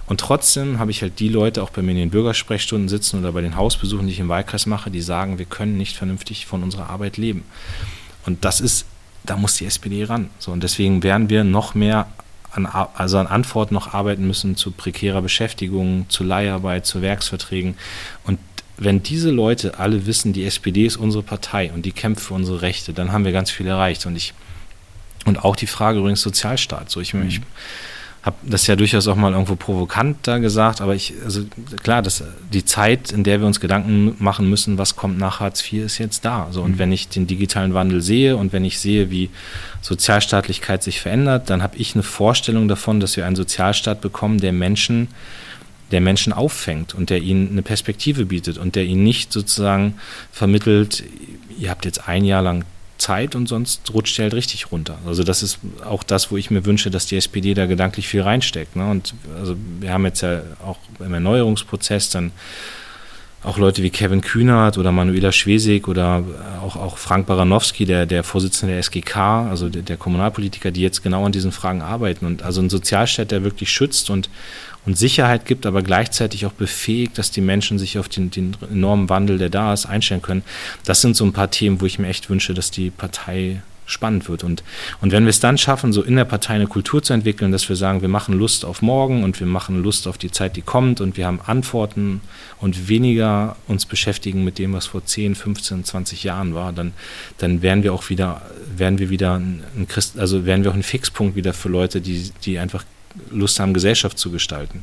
[0.06, 3.30] Und trotzdem habe ich halt die Leute auch bei mir in den Bürgersprechstunden sitzen oder
[3.30, 6.64] bei den Hausbesuchen, die ich im Wahlkreis mache, die sagen, wir können nicht vernünftig von
[6.64, 7.44] unserer Arbeit leben.
[8.26, 8.86] Und das ist,
[9.24, 10.30] da muss die SPD ran.
[10.40, 12.08] So, und deswegen werden wir noch mehr
[12.52, 17.76] an, also an Antworten noch arbeiten müssen zu prekärer Beschäftigung, zu Leiharbeit, zu Werksverträgen.
[18.24, 18.40] Und
[18.80, 22.62] wenn diese Leute alle wissen, die SPD ist unsere Partei und die kämpft für unsere
[22.62, 24.06] Rechte, dann haben wir ganz viel erreicht.
[24.06, 24.34] Und ich
[25.26, 26.90] und auch die Frage übrigens Sozialstaat.
[26.90, 27.28] So, ich, mhm.
[27.28, 27.40] ich
[28.22, 31.42] habe das ja durchaus auch mal irgendwo provokant da gesagt, aber ich, also
[31.82, 32.22] klar, das,
[32.52, 35.98] die Zeit, in der wir uns Gedanken machen müssen, was kommt nach Hartz IV, ist
[35.98, 36.48] jetzt da.
[36.50, 36.78] So, und mhm.
[36.78, 39.30] wenn ich den digitalen Wandel sehe und wenn ich sehe, wie
[39.82, 44.52] Sozialstaatlichkeit sich verändert, dann habe ich eine Vorstellung davon, dass wir einen Sozialstaat bekommen, der
[44.52, 45.08] Menschen,
[45.90, 49.94] der Menschen auffängt und der ihnen eine Perspektive bietet und der ihnen nicht sozusagen
[50.32, 51.04] vermittelt,
[51.58, 52.64] ihr habt jetzt ein Jahr lang
[52.98, 54.98] Zeit und sonst rutscht er halt richtig runter.
[55.06, 58.20] Also das ist auch das, wo ich mir wünsche, dass die SPD da gedanklich viel
[58.20, 58.76] reinsteckt.
[58.76, 58.88] Ne?
[58.88, 62.32] Und also wir haben jetzt ja auch im Erneuerungsprozess dann
[63.42, 66.22] auch Leute wie Kevin Kühnert oder Manuela Schwesig oder
[66.62, 71.02] auch, auch Frank Baranowski, der, der Vorsitzende der SGK, also der, der Kommunalpolitiker, die jetzt
[71.02, 72.26] genau an diesen Fragen arbeiten.
[72.26, 74.28] Und also ein Sozialstaat, der wirklich schützt und,
[74.86, 79.08] und Sicherheit gibt, aber gleichzeitig auch befähigt, dass die Menschen sich auf den, den enormen
[79.08, 80.42] Wandel, der da ist, einstellen können.
[80.84, 84.28] Das sind so ein paar Themen, wo ich mir echt wünsche, dass die Partei spannend
[84.28, 84.44] wird.
[84.44, 84.62] Und,
[85.00, 87.68] und wenn wir es dann schaffen, so in der Partei eine Kultur zu entwickeln, dass
[87.68, 90.62] wir sagen, wir machen Lust auf morgen und wir machen Lust auf die Zeit, die
[90.62, 92.20] kommt und wir haben Antworten
[92.58, 96.92] und weniger uns beschäftigen mit dem, was vor 10, 15, 20 Jahren war, dann,
[97.38, 98.42] dann werden wir auch wieder,
[98.76, 102.30] werden wir wieder ein Christ, also werden wir auch ein Fixpunkt wieder für Leute, die,
[102.44, 102.84] die einfach
[103.30, 104.82] Lust haben, Gesellschaft zu gestalten.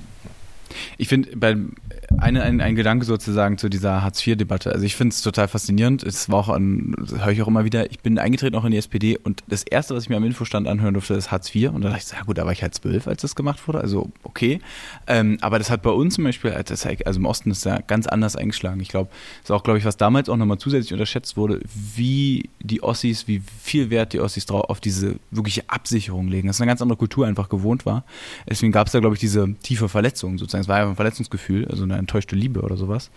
[0.98, 1.74] Ich finde, beim
[2.20, 4.72] eine, ein, ein Gedanke sozusagen zu dieser Hartz-IV-Debatte.
[4.72, 6.03] Also ich finde es total faszinierend.
[6.03, 8.78] Es war auch an, höre ich auch immer wieder, ich bin eingetreten auch in die
[8.78, 11.72] SPD und das erste, was ich mir am Infostand anhören durfte, ist Hartz IV.
[11.72, 13.82] Und da dachte ich, ja gut, da war ich halt zwölf, als das gemacht wurde.
[13.82, 14.59] Also okay.
[15.05, 18.36] Ähm, aber das hat bei uns zum Beispiel, also im Osten ist ja ganz anders
[18.36, 18.80] eingeschlagen.
[18.82, 19.09] Ich glaube,
[19.41, 21.61] das ist auch, glaube ich, was damals auch nochmal zusätzlich unterschätzt wurde,
[21.95, 26.47] wie die Ossis, wie viel Wert die Ossis drauf auf diese wirkliche Absicherung legen.
[26.47, 28.03] Das ist eine ganz andere Kultur einfach gewohnt war.
[28.49, 30.61] Deswegen gab es da, glaube ich, diese tiefe Verletzung sozusagen.
[30.61, 33.12] Es war ja ein Verletzungsgefühl, also eine enttäuschte Liebe oder sowas.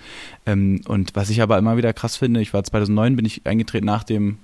[0.47, 3.87] Ähm, und was ich aber immer wieder krass finde, ich war 2009, bin ich eingetreten
[3.87, 4.39] nach dem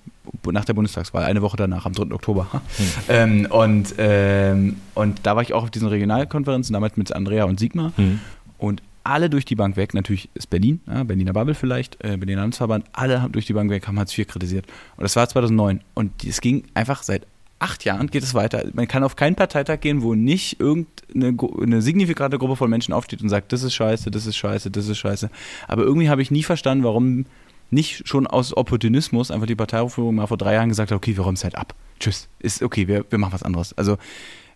[0.50, 2.12] nach der Bundestagswahl, eine Woche danach, am 3.
[2.12, 2.48] Oktober.
[2.50, 2.60] Hm.
[3.08, 7.60] Ähm, und, ähm, und da war ich auch auf diesen Regionalkonferenzen, damals mit Andrea und
[7.60, 7.92] Sigmar.
[7.96, 8.18] Hm.
[8.58, 12.40] Und alle durch die Bank weg, natürlich ist Berlin, ja, Berliner Bubble vielleicht, äh, Berliner
[12.40, 14.66] Landesverband, alle haben durch die Bank weg, haben Hartz IV kritisiert.
[14.96, 15.80] Und das war 2009.
[15.94, 17.26] Und es ging einfach seit
[17.58, 18.64] acht Jahren geht es weiter.
[18.74, 23.22] Man kann auf keinen Parteitag gehen, wo nicht irgendeine eine signifikante Gruppe von Menschen aufsteht
[23.22, 25.30] und sagt, das ist scheiße, das ist scheiße, das ist scheiße.
[25.68, 27.26] Aber irgendwie habe ich nie verstanden, warum
[27.70, 31.24] nicht schon aus Opportunismus einfach die Parteiführung mal vor drei Jahren gesagt hat, okay, wir
[31.24, 31.74] räumen es halt ab.
[31.98, 32.28] Tschüss.
[32.38, 33.76] Ist okay, wir, wir machen was anderes.
[33.76, 33.96] Also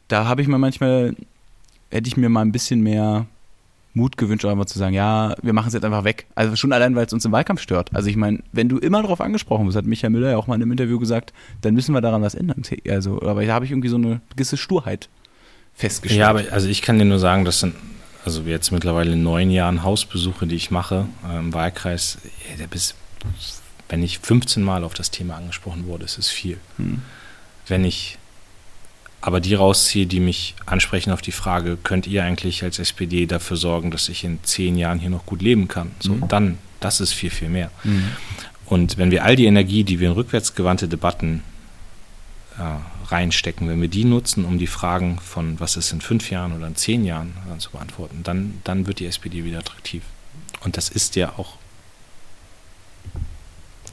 [0.09, 1.17] da habe ich mir manchmal,
[1.91, 3.27] hätte ich mir mal ein bisschen mehr
[3.93, 6.27] Mut gewünscht, einfach zu sagen, ja, wir machen es jetzt einfach weg.
[6.35, 7.91] Also schon allein, weil es uns im Wahlkampf stört.
[7.95, 10.55] Also ich meine, wenn du immer darauf angesprochen wirst, hat Michael Müller ja auch mal
[10.55, 11.33] in einem Interview gesagt,
[11.63, 12.63] dann müssen wir daran was ändern.
[12.89, 15.09] Also, aber da habe ich irgendwie so eine gewisse Sturheit
[15.75, 16.21] festgestellt.
[16.21, 17.75] Ja, aber also ich kann dir nur sagen, das sind
[18.25, 22.19] also jetzt mittlerweile neun Jahren Hausbesuche, die ich mache äh, im Wahlkreis.
[22.51, 22.95] Ja, der bis,
[23.89, 26.59] wenn ich 15 Mal auf das Thema angesprochen wurde, ist es viel.
[26.77, 27.03] Hm.
[27.67, 28.19] Wenn ich
[29.21, 33.57] aber die rausziehe, die mich ansprechen auf die Frage, könnt ihr eigentlich als SPD dafür
[33.57, 35.91] sorgen, dass ich in zehn Jahren hier noch gut leben kann?
[36.01, 36.29] So, Mhm.
[36.29, 37.71] dann, das ist viel, viel mehr.
[37.85, 38.05] Mhm.
[38.67, 41.43] Und wenn wir all die Energie, die wir in rückwärtsgewandte Debatten
[42.59, 42.63] äh,
[43.11, 46.67] reinstecken, wenn wir die nutzen, um die Fragen von, was ist in fünf Jahren oder
[46.67, 50.03] in zehn Jahren äh, zu beantworten, dann, dann wird die SPD wieder attraktiv.
[50.65, 51.57] Und das ist ja auch,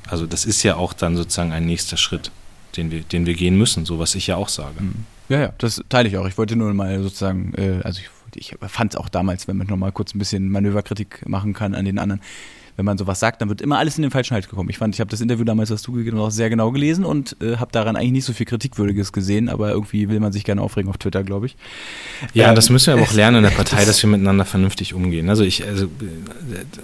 [0.07, 2.32] also das ist ja auch dann sozusagen ein nächster Schritt,
[2.78, 4.80] den wir, den wir gehen müssen, so was ich ja auch sage.
[4.82, 5.05] Mhm.
[5.30, 6.28] Ja, ja, das teile ich auch.
[6.28, 9.67] Ich wollte nur mal sozusagen, äh, also ich, ich fand es auch damals, wenn man
[9.67, 12.21] nochmal kurz ein bisschen Manöverkritik machen kann an den anderen,
[12.78, 14.69] wenn man sowas sagt, dann wird immer alles in den falschen Hals gekommen.
[14.69, 17.05] Ich fand, ich habe das Interview damals, was du gegeben hast, auch sehr genau gelesen
[17.05, 20.43] und äh, habe daran eigentlich nicht so viel Kritikwürdiges gesehen, aber irgendwie will man sich
[20.43, 21.55] gerne aufregen auf Twitter, glaube ich.
[22.36, 24.45] Ja, Ähm, das müssen wir aber auch lernen in der Partei, das- dass wir miteinander
[24.45, 25.28] vernünftig umgehen.
[25.30, 25.89] Also ich, also äh,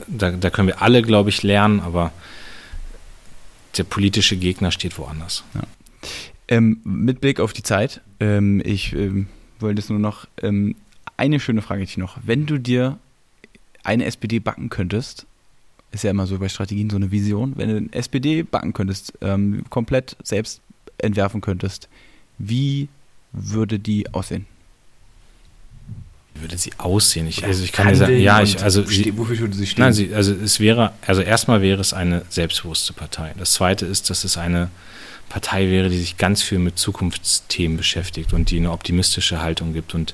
[0.08, 2.12] da, da können wir alle, glaube ich, lernen, aber
[3.78, 5.44] der politische Gegner steht woanders.
[6.48, 9.28] Ähm, mit Blick auf die Zeit, ähm, ich ähm,
[9.60, 10.76] wollte es nur noch, ähm,
[11.18, 12.18] eine schöne Frage hätte ich noch.
[12.24, 12.98] Wenn du dir
[13.84, 15.26] eine SPD backen könntest,
[15.92, 19.14] ist ja immer so bei Strategien so eine Vision, wenn du eine SPD backen könntest,
[19.22, 20.62] ähm, komplett selbst
[20.98, 21.90] entwerfen könntest,
[22.38, 22.88] wie
[23.34, 24.46] würde die aussehen?
[26.34, 27.28] Wie würde sie aussehen?
[27.28, 29.84] Ich, also ich kann dir sagen, ja, ich, also sie, wofür würde sie stehen?
[29.84, 33.36] Nein, sie, also es wäre, also erstmal wäre es eine selbstbewusste Partei.
[33.38, 34.72] Das zweite ist, dass es eine
[35.34, 39.96] Partei wäre, die sich ganz viel mit Zukunftsthemen beschäftigt und die eine optimistische Haltung gibt
[39.96, 40.14] und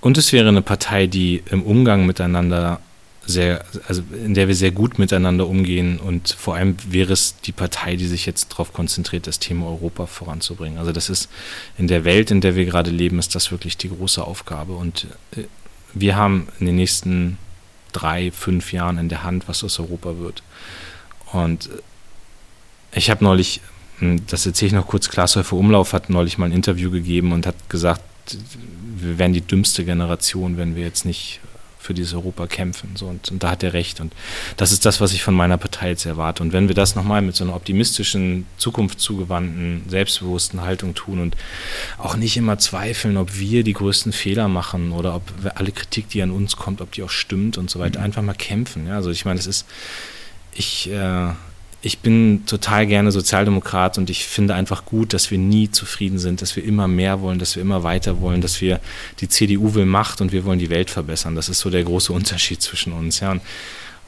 [0.00, 2.80] und es wäre eine Partei, die im Umgang miteinander
[3.24, 7.52] sehr, also in der wir sehr gut miteinander umgehen und vor allem wäre es die
[7.52, 10.78] Partei, die sich jetzt darauf konzentriert, das Thema Europa voranzubringen.
[10.78, 11.28] Also das ist
[11.78, 15.06] in der Welt, in der wir gerade leben, ist das wirklich die große Aufgabe und
[15.36, 15.44] äh,
[15.94, 17.38] wir haben in den nächsten
[17.92, 20.42] drei, fünf Jahren in der Hand, was aus Europa wird.
[21.32, 21.70] Und äh,
[22.96, 23.60] ich habe neulich,
[23.98, 27.32] hm, das erzähle ich noch kurz, Klaas Häufer Umlauf hat neulich mal ein Interview gegeben
[27.32, 28.02] und hat gesagt,
[28.98, 31.40] wir wären die dümmste Generation, wenn wir jetzt nicht
[31.78, 32.90] für dieses Europa kämpfen.
[32.96, 34.00] So, und, und da hat er recht.
[34.00, 34.12] Und
[34.56, 36.42] das ist das, was ich von meiner Partei jetzt erwarte.
[36.42, 41.36] Und wenn wir das nochmal mit so einer optimistischen, zukunftszugewandten, selbstbewussten Haltung tun und
[41.98, 45.22] auch nicht immer zweifeln, ob wir die größten Fehler machen oder ob
[45.54, 48.34] alle Kritik, die an uns kommt, ob die auch stimmt und so weiter, einfach mal
[48.34, 48.88] kämpfen.
[48.88, 49.66] Ja, also ich meine, es ist,
[50.52, 51.28] ich, äh,
[51.86, 56.42] ich bin total gerne Sozialdemokrat und ich finde einfach gut, dass wir nie zufrieden sind,
[56.42, 58.80] dass wir immer mehr wollen, dass wir immer weiter wollen, dass wir
[59.20, 61.36] die CDU will Macht und wir wollen die Welt verbessern.
[61.36, 63.20] Das ist so der große Unterschied zwischen uns.
[63.20, 63.36] Ja.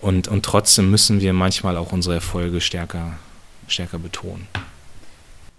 [0.01, 3.17] Und, und trotzdem müssen wir manchmal auch unsere Erfolge stärker,
[3.69, 4.49] stärker betonen.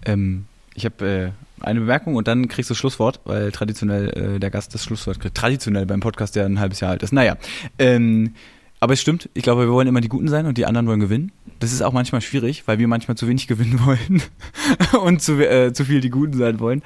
[0.04, 0.44] Ähm,
[0.74, 4.50] ich habe äh, eine Bemerkung und dann kriegst du das Schlusswort, weil traditionell äh, der
[4.50, 5.38] Gast das Schlusswort kriegt.
[5.38, 7.14] Traditionell beim Podcast, der ein halbes Jahr alt ist.
[7.14, 7.38] Naja,
[7.78, 8.34] ähm,
[8.80, 9.28] aber es stimmt.
[9.34, 11.32] Ich glaube, wir wollen immer die Guten sein und die anderen wollen gewinnen.
[11.60, 14.22] Das ist auch manchmal schwierig, weil wir manchmal zu wenig gewinnen wollen
[15.04, 16.82] und zu, äh, zu viel die Guten sein wollen.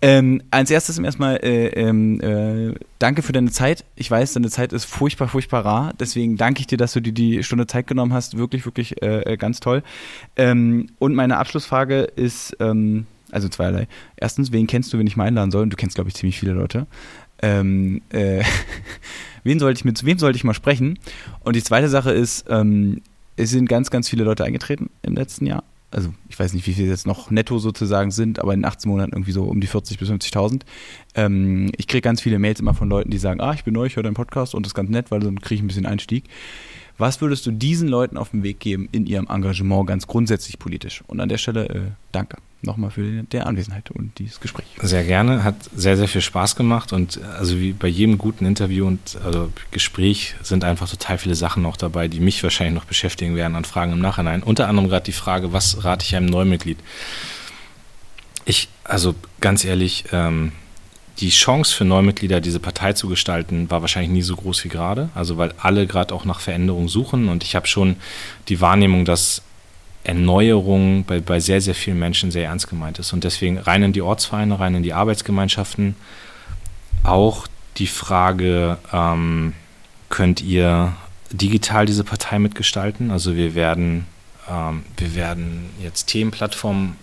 [0.00, 3.84] Ähm, als erstes erstmal äh, ähm, äh, danke für deine Zeit.
[3.96, 5.92] Ich weiß, deine Zeit ist furchtbar, furchtbar rar.
[5.98, 8.38] Deswegen danke ich dir, dass du dir die Stunde Zeit genommen hast.
[8.38, 9.82] Wirklich, wirklich äh, ganz toll.
[10.36, 13.88] Ähm, und meine Abschlussfrage ist, ähm, also zweierlei.
[14.16, 15.64] Erstens, wen kennst du, wen ich mal einladen soll?
[15.64, 16.86] Und du kennst, glaube ich, ziemlich viele Leute.
[17.40, 18.44] Ähm, äh,
[19.42, 20.98] wen sollte ich mit wem sollte ich mal sprechen?
[21.40, 23.00] Und die zweite Sache ist, ähm,
[23.36, 25.64] es sind ganz, ganz viele Leute eingetreten im letzten Jahr.
[25.90, 29.12] Also ich weiß nicht, wie viele jetzt noch netto sozusagen sind, aber in 18 Monaten
[29.12, 30.62] irgendwie so um die 40 bis 50.000.
[31.14, 33.86] Ähm, ich kriege ganz viele Mails immer von Leuten, die sagen, ah, ich bin neu,
[33.86, 35.86] ich höre deinen Podcast und das ist ganz nett, weil dann kriege ich ein bisschen
[35.86, 36.24] Einstieg.
[36.96, 41.02] Was würdest du diesen Leuten auf den Weg geben in ihrem Engagement ganz grundsätzlich politisch?
[41.06, 41.80] Und an der Stelle äh,
[42.10, 44.66] danke nochmal für die, Anwesenheit und dieses Gespräch.
[44.80, 48.86] Sehr gerne, hat sehr, sehr viel Spaß gemacht und also wie bei jedem guten Interview
[48.86, 53.36] und also Gespräch sind einfach total viele Sachen noch dabei, die mich wahrscheinlich noch beschäftigen
[53.36, 54.42] werden an Fragen im Nachhinein.
[54.42, 56.78] Unter anderem gerade die Frage, was rate ich einem Neumitglied?
[58.44, 60.52] Ich, also ganz ehrlich, ähm,
[61.18, 65.10] die Chance für Neumitglieder, diese Partei zu gestalten, war wahrscheinlich nie so groß wie gerade.
[65.14, 67.96] Also weil alle gerade auch nach Veränderung suchen und ich habe schon
[68.48, 69.42] die Wahrnehmung, dass
[70.04, 73.12] Erneuerung bei, bei sehr, sehr vielen Menschen sehr ernst gemeint ist.
[73.12, 75.94] Und deswegen rein in die Ortsvereine, rein in die Arbeitsgemeinschaften.
[77.04, 77.46] Auch
[77.76, 79.54] die Frage, ähm,
[80.08, 80.92] könnt ihr
[81.30, 83.10] digital diese Partei mitgestalten?
[83.10, 84.06] Also wir werden,
[84.50, 86.96] ähm, wir werden jetzt Themenplattformen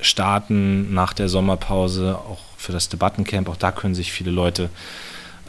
[0.00, 3.48] starten nach der Sommerpause, auch für das Debattencamp.
[3.48, 4.70] Auch da können sich viele Leute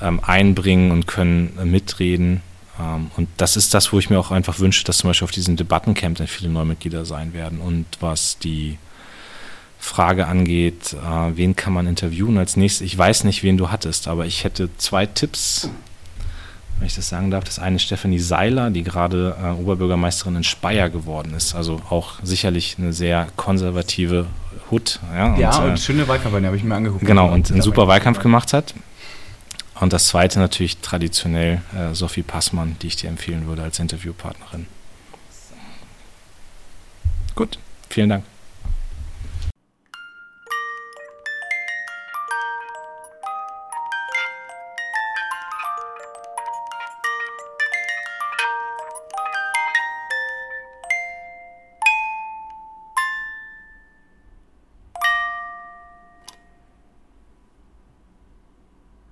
[0.01, 2.41] ähm, einbringen und können äh, mitreden.
[2.79, 5.31] Ähm, und das ist das, wo ich mir auch einfach wünsche, dass zum Beispiel auf
[5.31, 7.59] diesem Debattencamp dann viele Neumitglieder sein werden.
[7.59, 8.77] Und was die
[9.79, 12.85] Frage angeht, äh, wen kann man interviewen als nächstes.
[12.85, 15.69] Ich weiß nicht, wen du hattest, aber ich hätte zwei Tipps,
[16.79, 17.43] wenn ich das sagen darf.
[17.43, 21.53] Das eine ist Stefanie Seiler, die gerade äh, Oberbürgermeisterin in Speyer geworden ist.
[21.53, 24.25] Also auch sicherlich eine sehr konservative
[24.71, 24.99] Hut.
[25.13, 27.05] Ja, Ja, und, und äh, schöne Wahlkampagne habe ich mir angeguckt.
[27.05, 28.73] Genau, und einen super Wahlkampf gemacht hat.
[29.83, 34.65] Und das zweite natürlich traditionell äh, Sophie Passmann, die ich dir empfehlen würde als Interviewpartnerin.
[37.35, 37.59] Gut,
[37.89, 38.23] vielen Dank.